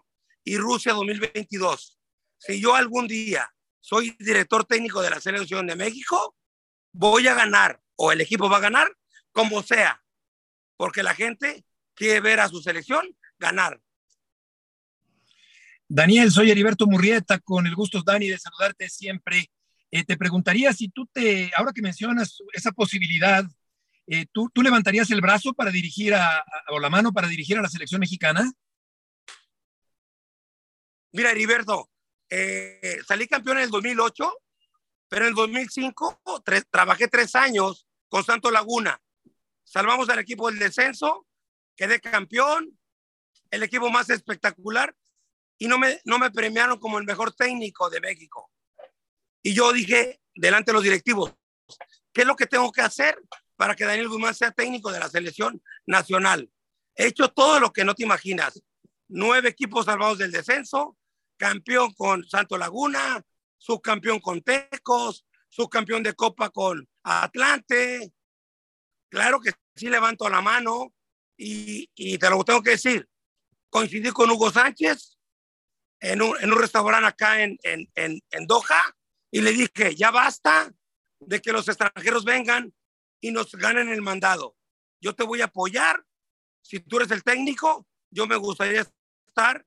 y 0.43 0.57
Rusia 0.57 0.93
2022. 0.93 1.99
Si 2.37 2.61
yo 2.61 2.75
algún 2.75 3.07
día 3.07 3.53
soy 3.79 4.15
director 4.19 4.65
técnico 4.65 5.01
de 5.01 5.09
la 5.09 5.19
selección 5.19 5.67
de 5.67 5.75
México, 5.75 6.35
voy 6.91 7.27
a 7.27 7.33
ganar 7.33 7.81
o 7.95 8.11
el 8.11 8.21
equipo 8.21 8.49
va 8.49 8.57
a 8.57 8.61
ganar 8.61 8.95
como 9.31 9.63
sea, 9.63 10.03
porque 10.77 11.03
la 11.03 11.15
gente 11.15 11.65
quiere 11.95 12.21
ver 12.21 12.39
a 12.39 12.49
su 12.49 12.61
selección 12.61 13.17
ganar. 13.39 13.81
Daniel, 15.95 16.31
soy 16.31 16.49
Heriberto 16.49 16.87
Murrieta, 16.87 17.37
con 17.37 17.67
el 17.67 17.75
gusto, 17.75 18.01
Dani, 18.03 18.27
de 18.27 18.39
saludarte 18.39 18.89
siempre. 18.89 19.51
Eh, 19.91 20.03
te 20.03 20.17
preguntaría 20.17 20.73
si 20.73 20.89
tú 20.89 21.05
te, 21.05 21.51
ahora 21.55 21.71
que 21.71 21.83
mencionas 21.83 22.39
esa 22.53 22.71
posibilidad, 22.71 23.45
eh, 24.07 24.25
¿tú, 24.31 24.49
¿tú, 24.51 24.63
levantarías 24.63 25.11
el 25.11 25.21
brazo 25.21 25.53
para 25.53 25.69
dirigir 25.69 26.15
a, 26.15 26.43
o 26.69 26.79
la 26.79 26.89
mano 26.89 27.13
para 27.13 27.27
dirigir 27.27 27.59
a 27.59 27.61
la 27.61 27.69
selección 27.69 27.99
mexicana? 27.99 28.51
Mira, 31.11 31.29
Heriberto, 31.29 31.91
eh, 32.27 32.97
salí 33.07 33.27
campeón 33.27 33.57
en 33.57 33.65
el 33.65 33.69
2008, 33.69 34.33
pero 35.07 35.25
en 35.25 35.29
el 35.29 35.35
2005 35.35 36.41
tres, 36.43 36.65
trabajé 36.71 37.07
tres 37.07 37.35
años 37.35 37.87
con 38.09 38.23
Santo 38.23 38.49
Laguna. 38.49 38.99
Salvamos 39.63 40.09
al 40.09 40.17
equipo 40.17 40.49
del 40.49 40.57
descenso, 40.57 41.27
quedé 41.75 41.99
campeón, 41.99 42.79
el 43.51 43.61
equipo 43.61 43.91
más 43.91 44.09
espectacular, 44.09 44.95
y 45.63 45.67
no 45.69 45.79
me, 45.79 46.01
no 46.03 46.19
me 46.19 46.29
premiaron 46.29 46.77
como 46.77 46.99
el 46.99 47.05
mejor 47.05 47.33
técnico 47.33 47.89
de 47.89 48.01
México. 48.01 48.51
Y 49.41 49.53
yo 49.53 49.71
dije, 49.71 50.19
delante 50.35 50.71
de 50.71 50.73
los 50.73 50.83
directivos, 50.83 51.33
¿qué 52.11 52.23
es 52.23 52.27
lo 52.27 52.35
que 52.35 52.47
tengo 52.47 52.69
que 52.69 52.81
hacer 52.81 53.17
para 53.55 53.73
que 53.73 53.85
Daniel 53.85 54.09
Guzmán 54.09 54.35
sea 54.35 54.51
técnico 54.51 54.91
de 54.91 54.99
la 54.99 55.07
selección 55.07 55.63
nacional? 55.85 56.51
He 56.97 57.07
hecho 57.07 57.29
todo 57.29 57.61
lo 57.61 57.71
que 57.71 57.85
no 57.85 57.95
te 57.95 58.03
imaginas. 58.03 58.61
Nueve 59.07 59.47
equipos 59.47 59.85
salvados 59.85 60.17
del 60.17 60.33
descenso, 60.33 60.97
campeón 61.37 61.93
con 61.93 62.27
Santo 62.27 62.57
Laguna, 62.57 63.23
subcampeón 63.57 64.19
con 64.19 64.41
Tecos, 64.41 65.25
subcampeón 65.47 66.03
de 66.03 66.13
Copa 66.13 66.49
con 66.49 66.85
Atlante. 67.03 68.11
Claro 69.07 69.39
que 69.39 69.53
sí 69.77 69.87
levanto 69.87 70.27
la 70.27 70.41
mano 70.41 70.93
y, 71.37 71.89
y 71.95 72.17
te 72.17 72.29
lo 72.29 72.43
tengo 72.43 72.61
que 72.61 72.71
decir. 72.71 73.07
Coincidí 73.69 74.11
con 74.11 74.29
Hugo 74.29 74.51
Sánchez 74.51 75.12
en 76.03 76.21
un, 76.21 76.35
en 76.41 76.51
un 76.51 76.59
restaurante 76.59 77.07
acá 77.07 77.41
en, 77.41 77.57
en, 77.63 77.89
en, 77.95 78.45
Doha 78.45 78.95
y 79.31 79.39
le 79.39 79.51
dije, 79.53 79.95
ya 79.95 80.11
basta 80.11 80.71
de 81.19 81.41
que 81.41 81.53
los 81.53 81.67
extranjeros 81.69 82.25
vengan 82.25 82.73
y 83.21 83.31
nos 83.31 83.53
ganen 83.53 83.87
el 83.87 84.01
mandado. 84.01 84.57
Yo 84.99 85.15
te 85.15 85.23
voy 85.23 85.41
a 85.41 85.45
apoyar. 85.45 86.05
Si 86.61 86.81
tú 86.81 86.97
eres 86.97 87.11
el 87.11 87.23
técnico, 87.23 87.87
yo 88.11 88.27
me 88.27 88.35
gustaría 88.35 88.85
estar 89.27 89.65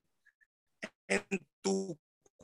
en 1.09 1.25
tu 1.63 1.99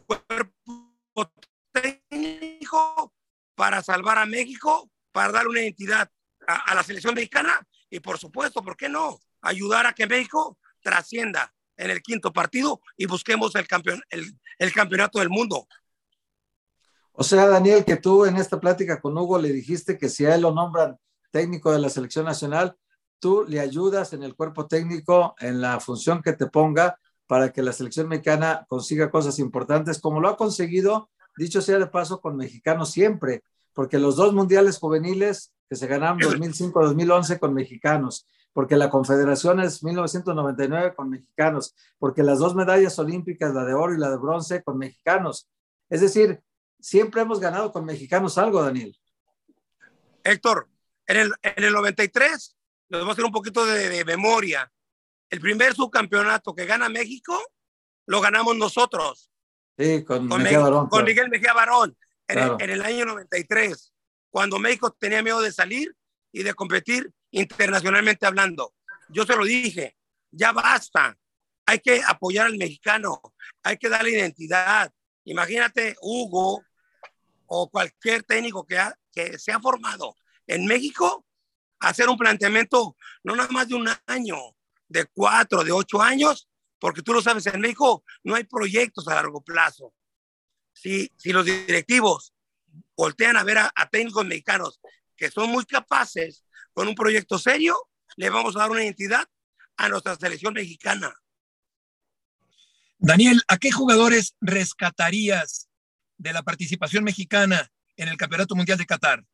cuerpo 0.07 1.33
técnico 1.71 3.15
para 3.55 3.83
salvar 3.83 4.17
a 4.17 4.27
México, 4.27 4.91
para 5.13 5.33
dar 5.33 5.49
una 5.49 5.61
identidad 5.61 6.11
a, 6.47 6.55
a, 6.71 6.75
la 6.75 6.83
selección 6.83 7.15
mexicana 7.15 7.61
y 7.91 8.01
por 8.01 8.19
supuesto, 8.19 8.63
¿por 8.63 8.77
qué 8.77 8.89
no? 8.89 9.21
Ayudar 9.43 9.87
a 9.87 9.93
que 9.93 10.07
México 10.07 10.59
trascienda 10.81 11.55
en 11.83 11.91
el 11.91 12.03
quinto 12.03 12.33
partido 12.33 12.81
y 12.97 13.07
busquemos 13.07 13.55
el, 13.57 13.67
campeón, 13.67 14.01
el, 14.11 14.39
el 14.59 14.73
campeonato 14.73 15.19
del 15.19 15.31
mundo. 15.31 15.67
O 17.13 17.25
sea, 17.25 17.47
Daniel, 17.47 17.85
que 17.85 17.97
tú 17.97 18.25
en 18.25 18.37
esta 18.37 18.59
plática 18.59 19.01
con 19.01 19.17
Hugo 19.17 19.39
le 19.39 19.53
dijiste 19.53 19.99
que 19.99 20.09
si 20.09 20.25
a 20.25 20.35
él 20.35 20.43
lo 20.43 20.53
nombran 20.53 20.99
técnico 21.31 21.73
de 21.73 21.79
la 21.79 21.91
selección 21.91 22.25
nacional, 22.25 22.77
tú 23.19 23.45
le 23.47 23.61
ayudas 23.61 24.13
en 24.13 24.23
el 24.23 24.35
cuerpo 24.35 24.67
técnico, 24.67 25.35
en 25.39 25.61
la 25.61 25.79
función 25.81 26.23
que 26.23 26.33
te 26.33 26.47
ponga 26.47 26.99
para 27.27 27.53
que 27.53 27.63
la 27.63 27.73
selección 27.73 28.09
mexicana 28.09 28.67
consiga 28.69 29.11
cosas 29.11 29.39
importantes, 29.39 30.01
como 30.01 30.21
lo 30.21 30.29
ha 30.29 30.37
conseguido, 30.37 31.11
dicho 31.37 31.63
sea 31.63 31.79
de 31.79 31.87
paso, 31.87 32.21
con 32.21 32.37
mexicanos 32.37 32.91
siempre, 32.91 33.43
porque 33.73 33.99
los 33.99 34.17
dos 34.17 34.35
mundiales 34.35 34.79
juveniles 34.79 35.53
que 35.69 35.77
se 35.77 35.87
ganaron 35.87 36.19
2005-2011 36.19 37.39
con 37.39 37.55
mexicanos, 37.55 38.27
porque 38.53 38.77
la 38.77 38.91
Confederación 38.91 39.61
es 39.61 39.83
1999 39.83 40.95
con 40.95 41.11
mexicanos, 41.11 41.75
porque 41.99 42.23
las 42.23 42.39
dos 42.39 42.55
medallas 42.55 42.99
olímpicas, 42.99 43.55
la 43.55 43.65
de 43.65 43.75
oro 43.75 43.95
y 43.95 43.99
la 43.99 44.11
de 44.11 44.19
bronce, 44.19 44.63
con 44.63 44.79
mexicanos. 44.79 45.49
Es 45.89 46.01
decir, 46.01 46.41
siempre 46.79 47.23
hemos 47.23 47.41
ganado 47.41 47.73
con 47.73 47.85
mexicanos 47.85 48.37
algo, 48.39 48.63
Daniel. 48.63 48.97
Héctor, 50.25 50.69
en 51.07 51.17
el, 51.17 51.33
en 51.43 51.65
el 51.65 51.73
93, 51.73 52.57
les 52.89 53.01
voy 53.01 53.09
a 53.09 53.13
hacer 53.13 53.25
un 53.25 53.33
poquito 53.33 53.65
de, 53.65 53.89
de, 53.89 54.05
memoria. 54.05 54.71
El 55.31 55.41
primer 55.41 55.75
subcampeonato 55.75 56.55
que 56.55 56.67
gana 56.67 56.89
México, 56.89 57.39
lo 58.07 58.21
ganamos 58.21 58.57
nosotros. 58.57 59.31
Sí, 59.79 60.05
con, 60.05 60.29
con 60.29 60.43
Mejía 60.43 60.61
Barón. 60.61 60.89
Con 60.89 61.05
Miguel 61.05 61.31
Mejía 61.31 61.55
Barón, 61.55 61.97
en, 62.29 62.37
claro. 62.37 62.57
el, 62.61 62.65
en 62.65 62.71
el 62.71 62.83
año 62.83 63.07
93, 63.07 63.95
cuando 64.31 64.59
México 64.59 64.95
tenía 64.99 65.23
miedo 65.23 65.41
de 65.41 65.53
salir 65.53 65.97
y 66.33 66.43
de 66.43 66.55
competir 66.55 67.13
internacionalmente 67.31 68.27
hablando. 68.27 68.75
Yo 69.09 69.25
se 69.25 69.37
lo 69.37 69.45
dije, 69.45 69.97
ya 70.31 70.53
basta. 70.53 71.17
Hay 71.67 71.79
que 71.79 72.03
apoyar 72.05 72.47
al 72.47 72.59
mexicano, 72.59 73.21
hay 73.63 73.77
que 73.77 73.89
darle 73.89 74.11
identidad. 74.11 74.93
Imagínate, 75.25 75.95
Hugo, 76.01 76.65
o 77.47 77.71
cualquier 77.71 78.23
técnico 78.25 78.67
que, 78.67 78.79
ha, 78.79 78.99
se 79.39 79.53
ha 79.53 79.61
formado 79.61 80.17
en 80.47 80.67
México, 80.67 81.25
hacer 81.79 82.09
un 82.09 82.17
planteamiento 82.17 82.97
no 83.23 83.37
nada 83.37 83.51
más 83.51 83.69
de 83.69 83.75
un 83.75 83.89
año, 84.07 84.37
de 84.89 85.07
cuatro, 85.07 85.63
de 85.63 85.73
ocho 85.73 86.01
años, 86.01 86.49
porque 86.79 87.03
tú 87.03 87.13
lo 87.13 87.23
sabes, 87.23 87.47
en 87.47 87.61
México 87.61 88.05
no 88.25 88.35
hay 88.35 88.45
proyectos 88.45 89.07
a 89.07 89.15
largo 89.15 89.43
plazo. 89.43 89.95
Si, 90.73 91.13
si 91.17 91.33
los 91.33 91.45
directivos 91.45 92.35
voltean 92.97 93.37
a 93.37 93.45
ver 93.45 93.59
a, 93.59 93.73
a 93.75 93.89
técnicos 93.89 94.27
mexicanos 94.27 94.81
que 95.17 95.31
son 95.31 95.51
muy 95.51 95.65
capaces 95.65 96.45
con 96.73 96.89
un 96.89 96.95
proyecto 96.95 97.39
serio, 97.39 97.77
le 98.17 98.31
vamos 98.31 98.57
a 98.57 98.61
dar 98.61 98.71
una 98.71 98.85
identidad 98.85 99.27
a 99.77 99.89
nuestra 99.89 100.17
selección 100.17 100.55
mexicana. 100.55 101.15
Daniel, 102.99 103.43
¿a 103.49 103.57
qué 103.57 103.73
jugadores 103.73 104.37
rescatarías 104.41 105.69
de 106.19 106.33
la 106.33 106.43
participación 106.43 107.03
mexicana 107.05 107.71
en 107.97 108.09
el 108.09 108.17
Campeonato 108.17 108.55
Mundial 108.55 108.79
de 108.79 108.87
Qatar? 108.87 109.25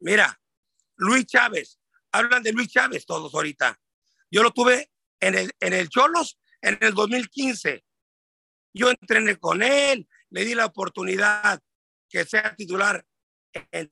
Mira, 0.00 0.38
Luis 0.96 1.26
Chávez, 1.26 1.78
hablan 2.12 2.42
de 2.42 2.52
Luis 2.52 2.68
Chávez 2.68 3.06
todos 3.06 3.34
ahorita. 3.34 3.80
Yo 4.30 4.42
lo 4.42 4.50
tuve 4.50 4.90
en 5.20 5.34
el, 5.36 5.52
en 5.60 5.72
el 5.72 5.88
Cholos 5.88 6.38
en 6.60 6.78
el 6.80 6.94
2015. 6.94 7.84
Yo 8.74 8.90
entrené 8.90 9.36
con 9.36 9.62
él, 9.62 10.08
le 10.30 10.44
di 10.44 10.54
la 10.54 10.66
oportunidad 10.66 11.60
que 12.08 12.24
sea 12.24 12.54
titular 12.54 13.04
en 13.52 13.90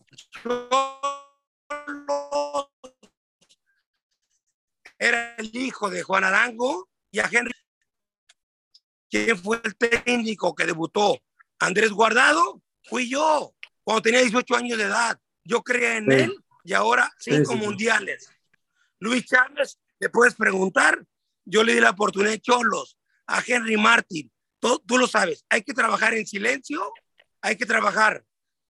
era 4.98 5.34
el 5.36 5.54
hijo 5.54 5.90
de 5.90 6.02
Juan 6.02 6.24
Arango 6.24 6.88
y 7.10 7.18
a 7.18 7.28
Henry. 7.30 7.52
¿Quién 9.10 9.38
fue 9.38 9.60
el 9.62 9.76
técnico 9.76 10.54
que 10.54 10.64
debutó? 10.64 11.18
Andrés 11.58 11.90
Guardado, 11.90 12.62
fui 12.84 13.08
yo, 13.08 13.54
cuando 13.84 14.02
tenía 14.02 14.20
18 14.20 14.56
años 14.56 14.78
de 14.78 14.84
edad. 14.84 15.18
Yo 15.44 15.62
creía 15.62 15.96
en 15.96 16.10
él 16.10 16.44
y 16.64 16.72
ahora 16.72 17.12
cinco 17.18 17.54
mundiales. 17.54 18.28
Luis 18.98 19.26
Chávez, 19.26 19.78
le 20.00 20.08
puedes 20.08 20.34
preguntar, 20.34 21.04
yo 21.44 21.62
le 21.62 21.74
di 21.74 21.80
la 21.80 21.90
oportunidad 21.90 22.34
a 22.34 22.38
Cholos, 22.38 22.98
a 23.26 23.42
Henry 23.46 23.76
Martin, 23.76 24.30
tú, 24.58 24.82
tú 24.86 24.98
lo 24.98 25.06
sabes, 25.06 25.44
hay 25.48 25.62
que 25.62 25.72
trabajar 25.72 26.14
en 26.14 26.26
silencio, 26.26 26.92
hay 27.40 27.56
que 27.56 27.66
trabajar 27.66 28.24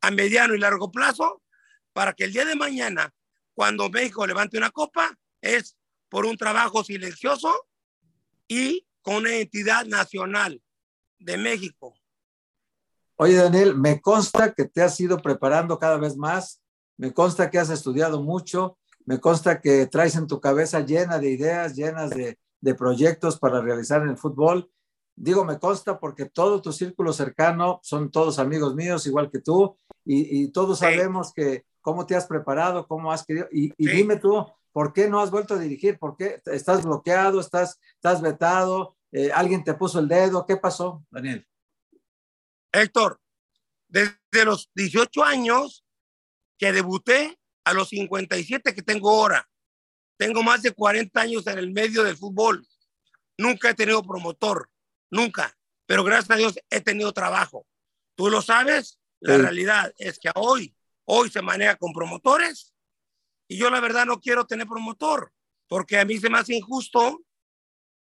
a 0.06 0.10
mediano 0.12 0.54
y 0.54 0.58
largo 0.58 0.92
plazo 0.92 1.42
para 1.92 2.12
que 2.12 2.24
el 2.24 2.32
día 2.32 2.44
de 2.44 2.54
mañana, 2.54 3.12
cuando 3.54 3.90
México 3.90 4.24
levante 4.24 4.56
una 4.56 4.70
copa, 4.70 5.18
es 5.40 5.76
por 6.08 6.26
un 6.26 6.36
trabajo 6.36 6.84
silencioso 6.84 7.52
y 8.46 8.86
con 9.02 9.16
una 9.16 9.34
entidad 9.34 9.84
nacional 9.84 10.62
de 11.18 11.36
México. 11.38 11.94
Oye, 13.16 13.34
Daniel, 13.34 13.76
me 13.76 14.00
consta 14.00 14.52
que 14.52 14.66
te 14.66 14.80
has 14.80 15.00
ido 15.00 15.20
preparando 15.20 15.76
cada 15.78 15.96
vez 15.96 16.16
más, 16.16 16.62
me 16.96 17.12
consta 17.12 17.50
que 17.50 17.58
has 17.58 17.70
estudiado 17.70 18.22
mucho, 18.22 18.78
me 19.06 19.18
consta 19.18 19.60
que 19.60 19.86
traes 19.86 20.14
en 20.14 20.28
tu 20.28 20.40
cabeza 20.40 20.80
llena 20.80 21.18
de 21.18 21.30
ideas, 21.30 21.74
llenas 21.74 22.10
de, 22.10 22.38
de 22.60 22.74
proyectos 22.76 23.40
para 23.40 23.60
realizar 23.60 24.02
en 24.02 24.10
el 24.10 24.18
fútbol. 24.18 24.70
Digo, 25.16 25.44
me 25.44 25.58
consta 25.58 25.98
porque 25.98 26.26
todo 26.26 26.60
tu 26.60 26.72
círculo 26.72 27.12
cercano 27.12 27.80
son 27.82 28.10
todos 28.10 28.38
amigos 28.38 28.74
míos, 28.74 29.06
igual 29.06 29.30
que 29.30 29.40
tú, 29.40 29.76
y, 30.04 30.42
y 30.42 30.48
todos 30.52 30.78
sabemos 30.78 31.32
que 31.32 31.64
cómo 31.80 32.04
te 32.04 32.14
has 32.14 32.26
preparado, 32.26 32.86
cómo 32.86 33.10
has 33.10 33.24
querido. 33.24 33.48
Y, 33.50 33.72
y 33.78 33.86
sí. 33.86 33.96
dime 33.96 34.16
tú, 34.16 34.46
¿por 34.72 34.92
qué 34.92 35.08
no 35.08 35.20
has 35.20 35.30
vuelto 35.30 35.54
a 35.54 35.58
dirigir? 35.58 35.98
¿Por 35.98 36.16
qué 36.16 36.42
estás 36.46 36.84
bloqueado? 36.84 37.40
¿Estás, 37.40 37.80
estás 37.94 38.20
vetado? 38.20 38.96
Eh, 39.10 39.30
¿Alguien 39.32 39.64
te 39.64 39.72
puso 39.72 40.00
el 40.00 40.08
dedo? 40.08 40.44
¿Qué 40.44 40.58
pasó, 40.58 41.02
Daniel? 41.10 41.46
Héctor, 42.72 43.18
desde 43.88 44.44
los 44.44 44.70
18 44.74 45.24
años 45.24 45.84
que 46.58 46.72
debuté 46.72 47.38
a 47.64 47.72
los 47.72 47.88
57 47.88 48.74
que 48.74 48.82
tengo 48.82 49.10
ahora, 49.10 49.48
tengo 50.18 50.42
más 50.42 50.62
de 50.62 50.72
40 50.72 51.20
años 51.20 51.46
en 51.46 51.58
el 51.58 51.72
medio 51.72 52.02
del 52.02 52.16
fútbol. 52.16 52.66
Nunca 53.38 53.70
he 53.70 53.74
tenido 53.74 54.02
promotor, 54.02 54.68
nunca. 55.10 55.56
Pero 55.86 56.04
gracias 56.04 56.30
a 56.30 56.36
Dios 56.36 56.58
he 56.70 56.80
tenido 56.80 57.12
trabajo. 57.12 57.66
Tú 58.16 58.28
lo 58.28 58.42
sabes, 58.42 58.98
la 59.20 59.36
sí. 59.36 59.42
realidad 59.42 59.92
es 59.98 60.18
que 60.18 60.30
hoy, 60.34 60.74
hoy 61.04 61.30
se 61.30 61.42
maneja 61.42 61.76
con 61.76 61.92
promotores 61.92 62.74
y 63.48 63.58
yo 63.58 63.70
la 63.70 63.80
verdad 63.80 64.06
no 64.06 64.20
quiero 64.20 64.46
tener 64.46 64.66
promotor 64.66 65.32
porque 65.68 65.98
a 65.98 66.04
mí 66.04 66.18
se 66.18 66.30
me 66.30 66.38
hace 66.38 66.54
injusto 66.54 67.22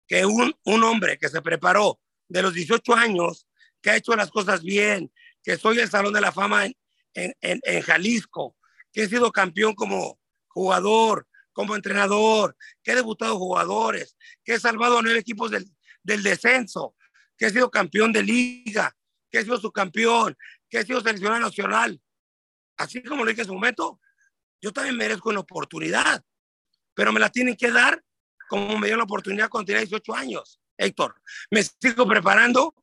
que 0.08 0.26
un, 0.26 0.56
un 0.64 0.84
hombre 0.84 1.18
que 1.18 1.30
se 1.30 1.42
preparó 1.42 2.00
de 2.30 2.42
los 2.42 2.54
18 2.54 2.94
años, 2.96 3.48
que 3.82 3.90
ha 3.92 3.96
hecho 3.98 4.16
las 4.16 4.32
cosas 4.32 4.64
bien, 4.64 5.12
que 5.44 5.58
soy 5.58 5.80
el 5.80 5.90
Salón 5.90 6.14
de 6.14 6.22
la 6.22 6.32
Fama 6.32 6.66
en, 6.66 6.76
en, 7.14 7.34
en, 7.42 7.60
en 7.64 7.82
Jalisco, 7.82 8.56
que 8.92 9.04
he 9.04 9.10
sido 9.10 9.32
campeón 9.32 9.76
como 9.76 10.20
jugador, 10.48 11.28
como 11.54 11.76
entrenador, 11.76 12.56
que 12.84 12.92
he 12.92 12.96
debutado 12.96 13.38
jugadores, 13.38 14.16
que 14.44 14.54
he 14.54 14.60
salvado 14.60 15.00
a 15.00 15.02
nueve 15.02 15.20
equipos 15.20 15.52
del, 15.52 15.70
del 16.08 16.24
descenso, 16.24 16.96
que 17.38 17.48
he 17.48 17.50
sido 17.50 17.70
campeón 17.70 18.13
de 18.13 18.24
liga, 18.24 18.96
que 19.30 19.39
he 19.39 19.43
sido 19.43 19.60
subcampeón, 19.60 20.38
que 20.70 20.80
he 20.80 20.86
sido 20.86 21.02
seleccionado 21.02 21.41
nacional. 21.41 22.02
Así 22.78 23.04
como 23.04 23.26
lo 23.26 23.30
dije 23.30 23.41
en 23.41 23.48
su 23.48 23.54
momento, 23.54 24.00
yo 24.62 24.72
también 24.72 24.96
merezco 24.96 25.30
una 25.30 25.41
oportunidad, 25.41 26.24
pero 26.93 27.12
me 27.12 27.20
la 27.20 27.30
tienen 27.30 27.58
que 27.58 27.72
dar 27.72 28.02
como 28.48 28.80
me 28.80 28.88
dio 28.88 28.96
la 28.96 29.04
oportunidad 29.04 29.50
cuando 29.50 29.65
tenía 29.67 29.82
18 29.82 30.15
años. 30.15 30.62
Héctor, 30.78 31.22
me 31.52 31.62
sigo 31.62 32.08
preparando. 32.08 32.74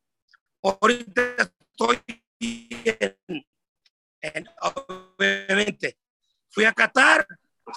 Ahorita 0.61 1.51
estoy 1.71 1.99
en, 2.39 3.17
en, 4.21 4.49
obviamente, 4.61 5.97
fui 6.49 6.65
a 6.65 6.73
Qatar, 6.73 7.25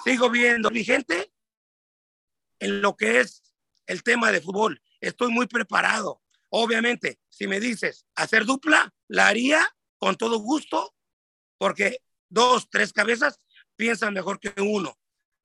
sigo 0.03 0.29
viendo 0.29 0.69
vigente 0.69 1.31
en 2.59 2.81
lo 2.81 2.95
que 2.95 3.21
es 3.21 3.41
el 3.87 4.03
tema 4.03 4.31
de 4.31 4.41
fútbol. 4.41 4.79
Estoy 5.01 5.31
muy 5.31 5.47
preparado. 5.47 6.21
Obviamente, 6.49 7.19
si 7.29 7.47
me 7.47 7.59
dices 7.59 8.05
hacer 8.15 8.45
dupla, 8.45 8.93
la 9.07 9.27
haría 9.27 9.65
con 9.97 10.15
todo 10.15 10.39
gusto, 10.39 10.95
porque 11.57 12.01
dos, 12.29 12.69
tres 12.69 12.93
cabezas 12.93 13.39
piensan 13.75 14.13
mejor 14.13 14.39
que 14.39 14.53
uno. 14.61 14.97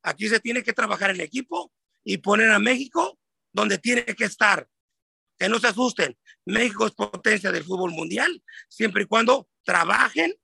Aquí 0.03 0.29
se 0.29 0.41
tiene 0.41 0.63
que 0.63 0.73
trabajar 0.73 1.11
en 1.11 1.21
equipo 1.21 1.73
y 2.05 2.19
poner 2.19 2.51
a 2.51 2.59
México 2.59 3.19
donde 3.53 3.79
tiene 3.79 4.05
que 4.05 4.25
estar. 4.25 4.69
Que 5.39 5.49
no 5.49 5.59
se 5.59 5.69
asusten. 5.69 6.17
México 6.45 6.87
es 6.87 6.93
potencia 6.93 7.51
del 7.51 7.65
fútbol 7.65 7.91
mundial, 7.91 8.43
siempre 8.69 9.05
y 9.05 9.07
cuando 9.07 9.49
trabajen 9.65 10.35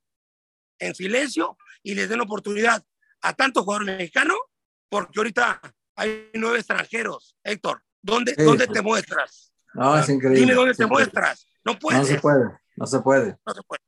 en 0.78 0.94
silencio 0.94 1.58
y 1.82 1.94
les 1.94 2.08
den 2.08 2.20
oportunidad 2.20 2.84
a 3.20 3.34
tanto 3.34 3.62
jugador 3.62 3.84
mexicano, 3.84 4.34
porque 4.88 5.20
ahorita 5.20 5.60
hay 5.94 6.30
nueve 6.34 6.58
extranjeros. 6.58 7.36
Héctor, 7.44 7.84
¿dónde, 8.02 8.34
sí, 8.36 8.42
¿dónde 8.42 8.66
te 8.66 8.82
muestras? 8.82 9.52
No, 9.74 9.96
es 9.98 10.08
increíble. 10.08 10.40
Dime 10.40 10.54
dónde 10.54 10.74
te 10.74 10.86
muestras. 10.86 11.46
No 11.64 11.78
puedes. 11.78 12.00
No 12.00 12.06
se 12.06 12.20
puede, 12.20 12.44
no 12.76 12.86
se 12.86 13.00
puede. 13.00 13.36
No 13.46 13.54
se 13.54 13.62
puede. 13.62 13.82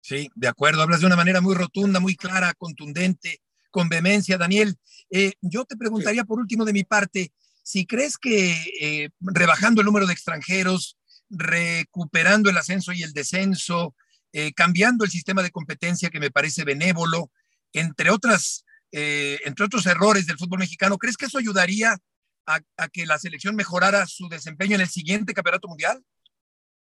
Sí, 0.00 0.30
de 0.34 0.48
acuerdo. 0.48 0.82
Hablas 0.82 1.00
de 1.00 1.06
una 1.06 1.16
manera 1.16 1.40
muy 1.40 1.54
rotunda, 1.54 2.00
muy 2.00 2.16
clara, 2.16 2.52
contundente, 2.54 3.40
con 3.70 3.88
vehemencia, 3.88 4.36
Daniel. 4.38 4.76
Eh, 5.10 5.32
yo 5.40 5.64
te 5.64 5.76
preguntaría 5.76 6.22
sí. 6.22 6.26
por 6.26 6.38
último 6.38 6.64
de 6.64 6.72
mi 6.72 6.84
parte, 6.84 7.32
si 7.62 7.86
crees 7.86 8.18
que 8.18 8.52
eh, 8.80 9.10
rebajando 9.20 9.80
el 9.80 9.86
número 9.86 10.06
de 10.06 10.12
extranjeros, 10.12 10.98
recuperando 11.30 12.50
el 12.50 12.58
ascenso 12.58 12.92
y 12.92 13.02
el 13.02 13.12
descenso, 13.12 13.94
eh, 14.32 14.52
cambiando 14.52 15.04
el 15.04 15.10
sistema 15.10 15.42
de 15.42 15.50
competencia 15.50 16.10
que 16.10 16.20
me 16.20 16.30
parece 16.30 16.64
benévolo, 16.64 17.30
entre 17.72 18.10
otras, 18.10 18.64
eh, 18.90 19.38
entre 19.44 19.64
otros 19.64 19.86
errores 19.86 20.26
del 20.26 20.38
fútbol 20.38 20.58
mexicano, 20.58 20.98
¿crees 20.98 21.16
que 21.16 21.26
eso 21.26 21.38
ayudaría 21.38 21.98
a, 22.46 22.60
a, 22.76 22.88
que 22.88 23.06
la 23.06 23.18
selección 23.18 23.54
mejorara 23.54 24.06
su 24.06 24.28
desempeño 24.28 24.74
en 24.74 24.82
el 24.82 24.88
siguiente 24.88 25.34
campeonato 25.34 25.68
mundial? 25.68 26.04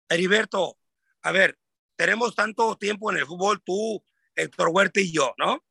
Heriberto, 0.09 0.79
a 1.23 1.33
ver, 1.33 1.59
tenemos 1.97 2.35
tanto 2.35 2.77
tiempo 2.77 3.11
en 3.11 3.19
el 3.19 3.27
fútbol, 3.27 3.63
tú, 3.65 4.05
Héctor 4.35 4.69
Huerta 4.69 5.01
y 5.01 5.13
yo, 5.13 5.35
¿no? 5.37 5.65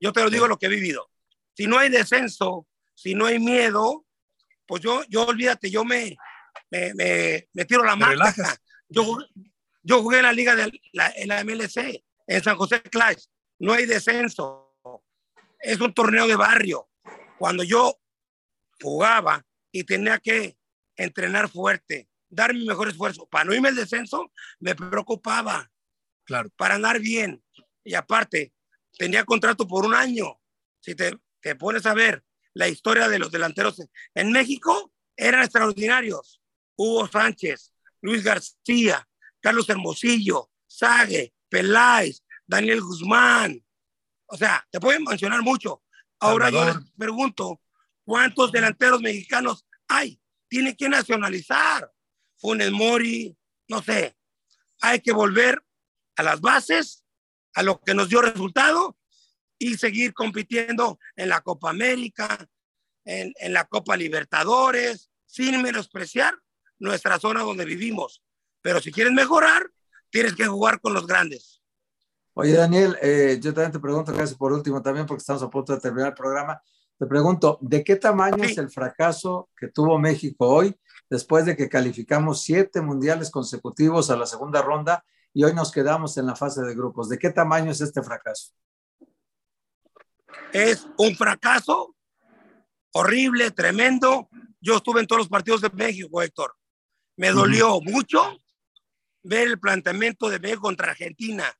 Yo 0.00 0.12
te 0.12 0.22
lo 0.22 0.30
digo 0.30 0.48
lo 0.48 0.58
que 0.58 0.66
he 0.66 0.70
vivido. 0.70 1.10
Si 1.54 1.66
no 1.66 1.78
hay 1.78 1.88
descenso, 1.88 2.66
si 2.94 3.14
no 3.14 3.26
hay 3.26 3.38
miedo, 3.38 4.06
pues 4.66 4.82
yo, 4.82 5.02
yo 5.08 5.26
olvídate, 5.26 5.70
yo 5.70 5.84
me, 5.84 6.16
me, 6.70 6.94
me, 6.94 7.48
me 7.52 7.64
tiro 7.64 7.84
la 7.84 7.96
mano. 7.96 8.22
Yo, 8.88 9.18
yo 9.82 10.02
jugué 10.02 10.18
en 10.18 10.24
la 10.24 10.32
liga 10.32 10.54
de 10.54 10.70
la, 10.92 11.12
en 11.16 11.28
la 11.28 11.44
MLC, 11.44 12.04
en 12.26 12.42
San 12.42 12.56
José 12.56 12.82
Clash 12.82 13.24
no 13.58 13.72
hay 13.72 13.86
descenso, 13.86 14.76
es 15.60 15.80
un 15.80 15.94
torneo 15.94 16.26
de 16.26 16.36
barrio. 16.36 16.88
Cuando 17.38 17.62
yo 17.62 17.98
jugaba 18.80 19.44
y 19.72 19.84
tenía 19.84 20.18
que 20.18 20.56
entrenar 20.96 21.48
fuerte, 21.48 22.08
dar 22.28 22.54
mi 22.54 22.64
mejor 22.64 22.88
esfuerzo 22.88 23.26
para 23.26 23.44
no 23.44 23.54
irme 23.54 23.68
al 23.68 23.76
descenso, 23.76 24.32
me 24.60 24.74
preocupaba. 24.74 25.70
Claro. 26.24 26.48
Para 26.56 26.76
andar 26.76 27.00
bien. 27.00 27.42
Y 27.84 27.94
aparte, 27.94 28.52
tenía 28.96 29.24
contrato 29.24 29.66
por 29.66 29.84
un 29.84 29.94
año. 29.94 30.40
Si 30.80 30.94
te, 30.94 31.18
te 31.40 31.54
pones 31.54 31.84
a 31.86 31.94
ver 31.94 32.24
la 32.54 32.68
historia 32.68 33.08
de 33.08 33.18
los 33.18 33.30
delanteros 33.30 33.82
en 34.14 34.32
México, 34.32 34.92
eran 35.16 35.42
extraordinarios. 35.42 36.40
Hugo 36.76 37.06
Sánchez, 37.06 37.72
Luis 38.00 38.22
García, 38.22 39.06
Carlos 39.40 39.68
Hermosillo, 39.68 40.50
Sague, 40.66 41.34
Peláez, 41.48 42.22
Daniel 42.46 42.80
Guzmán. 42.80 43.64
O 44.26 44.36
sea, 44.36 44.66
te 44.70 44.80
pueden 44.80 45.04
mencionar 45.04 45.42
mucho. 45.42 45.82
Ahora 46.20 46.46
Salvador. 46.46 46.74
yo 46.74 46.80
les 46.80 46.90
pregunto, 46.92 47.60
¿cuántos 48.04 48.52
delanteros 48.52 49.00
mexicanos 49.00 49.66
hay? 49.88 50.20
Tiene 50.48 50.76
que 50.76 50.88
nacionalizar. 50.88 51.90
Funes 52.36 52.70
Mori, 52.70 53.36
no 53.68 53.82
sé. 53.82 54.16
Hay 54.80 55.00
que 55.00 55.12
volver 55.12 55.62
a 56.16 56.22
las 56.22 56.40
bases, 56.40 57.04
a 57.54 57.62
lo 57.62 57.80
que 57.80 57.94
nos 57.94 58.08
dio 58.08 58.20
resultado 58.20 58.96
y 59.58 59.76
seguir 59.76 60.12
compitiendo 60.12 60.98
en 61.16 61.28
la 61.28 61.40
Copa 61.40 61.70
América, 61.70 62.46
en, 63.04 63.32
en 63.36 63.52
la 63.52 63.64
Copa 63.64 63.96
Libertadores, 63.96 65.10
sin 65.26 65.62
menospreciar 65.62 66.34
nuestra 66.78 67.18
zona 67.18 67.42
donde 67.42 67.64
vivimos. 67.64 68.22
Pero 68.60 68.80
si 68.80 68.92
quieres 68.92 69.12
mejorar, 69.12 69.70
tienes 70.10 70.34
que 70.34 70.46
jugar 70.46 70.80
con 70.80 70.94
los 70.94 71.06
grandes. 71.06 71.60
Oye, 72.34 72.52
Daniel, 72.52 72.96
eh, 73.00 73.38
yo 73.40 73.54
también 73.54 73.72
te 73.72 73.78
pregunto, 73.78 74.14
casi 74.14 74.34
por 74.34 74.52
último 74.52 74.82
también, 74.82 75.06
porque 75.06 75.20
estamos 75.20 75.42
a 75.42 75.50
punto 75.50 75.72
de 75.72 75.80
terminar 75.80 76.08
el 76.08 76.14
programa, 76.14 76.60
te 77.04 77.08
pregunto, 77.08 77.58
¿de 77.60 77.84
qué 77.84 77.96
tamaño 77.96 78.42
sí. 78.44 78.52
es 78.52 78.58
el 78.58 78.70
fracaso 78.70 79.50
que 79.58 79.68
tuvo 79.68 79.98
México 79.98 80.48
hoy 80.48 80.74
después 81.10 81.44
de 81.44 81.54
que 81.54 81.68
calificamos 81.68 82.42
siete 82.42 82.80
mundiales 82.80 83.30
consecutivos 83.30 84.10
a 84.10 84.16
la 84.16 84.24
segunda 84.24 84.62
ronda 84.62 85.04
y 85.34 85.44
hoy 85.44 85.52
nos 85.52 85.70
quedamos 85.70 86.16
en 86.16 86.24
la 86.24 86.34
fase 86.34 86.62
de 86.62 86.74
grupos. 86.74 87.10
¿De 87.10 87.18
qué 87.18 87.28
tamaño 87.28 87.70
es 87.70 87.82
este 87.82 88.02
fracaso? 88.02 88.54
Es 90.50 90.88
un 90.96 91.14
fracaso 91.14 91.94
horrible, 92.92 93.50
tremendo. 93.50 94.30
Yo 94.58 94.76
estuve 94.76 95.00
en 95.02 95.06
todos 95.06 95.20
los 95.20 95.28
partidos 95.28 95.60
de 95.60 95.68
México, 95.74 96.22
Héctor. 96.22 96.56
Me 97.16 97.32
dolió 97.32 97.82
mucho 97.82 98.38
ver 99.22 99.48
el 99.48 99.60
planteamiento 99.60 100.30
de 100.30 100.38
México 100.38 100.62
contra 100.62 100.92
Argentina. 100.92 101.52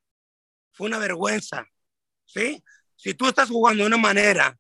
Fue 0.72 0.87
una 0.87 0.98
vergüenza. 0.98 1.66
¿Sí? 2.24 2.64
Si 2.96 3.12
tú 3.12 3.26
estás 3.26 3.50
jugando 3.50 3.83
de 3.83 3.88
una 3.88 3.98
manera 3.98 4.59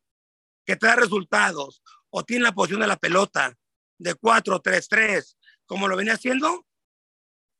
que 0.64 0.76
te 0.76 0.86
da 0.86 0.96
resultados 0.96 1.82
o 2.10 2.24
tiene 2.24 2.44
la 2.44 2.52
posición 2.52 2.80
de 2.80 2.86
la 2.86 2.96
pelota 2.96 3.56
de 3.98 4.14
4-3-3, 4.14 5.36
como 5.66 5.88
lo 5.88 5.96
venía 5.96 6.14
haciendo, 6.14 6.66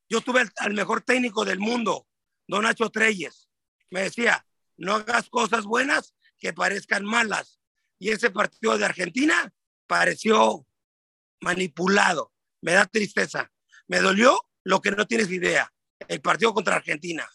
yo 0.09 0.21
tuve 0.21 0.49
al 0.59 0.75
mejor 0.75 1.03
técnico 1.03 1.45
del 1.45 1.59
mundo, 1.59 2.07
don 2.47 2.65
Nacho 2.65 2.91
Treyes. 2.91 3.49
Me 3.91 4.03
decía, 4.03 4.47
no 4.77 4.97
hagas 4.97 5.29
cosas 5.29 5.65
buenas 5.65 6.15
que 6.39 6.53
parezcan 6.53 7.05
malas. 7.05 7.61
Y 7.99 8.11
ese 8.11 8.31
partido 8.31 8.77
de 8.77 8.85
Argentina 8.85 9.53
pareció 9.87 10.67
manipulado. 11.41 12.33
Me 12.61 12.73
da 12.73 12.87
tristeza. 12.87 13.51
Me 13.87 14.01
dolió 14.01 14.39
lo 14.65 14.81
que 14.81 14.91
no 14.91 15.07
tienes 15.07 15.31
idea. 15.31 15.73
El 16.09 16.21
partido 16.21 16.53
contra 16.53 16.77
Argentina. 16.77 17.29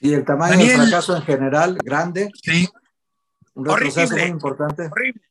Y 0.00 0.12
el 0.12 0.24
tamaño 0.24 0.58
del 0.58 0.82
fracaso 0.82 1.16
en 1.16 1.22
general, 1.22 1.78
grande. 1.82 2.30
Sí. 2.42 2.68
Un 3.56 3.64
retroceso 3.64 4.14
muy 4.14 4.22
importante. 4.24 4.88
Horrible. 4.92 5.22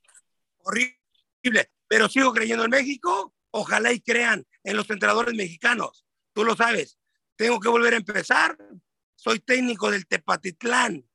Horrible. 0.63 1.71
Pero 1.87 2.09
sigo 2.09 2.33
creyendo 2.33 2.65
en 2.65 2.71
México. 2.71 3.35
Ojalá 3.51 3.93
y 3.93 4.01
crean 4.01 4.45
en 4.63 4.75
los 4.75 4.89
entrenadores 4.89 5.35
mexicanos. 5.35 6.05
Tú 6.33 6.43
lo 6.43 6.55
sabes. 6.55 6.97
Tengo 7.35 7.59
que 7.59 7.69
volver 7.69 7.93
a 7.93 7.97
empezar. 7.97 8.57
Soy 9.15 9.39
técnico 9.39 9.91
del 9.91 10.07
Tepatitlán, 10.07 11.07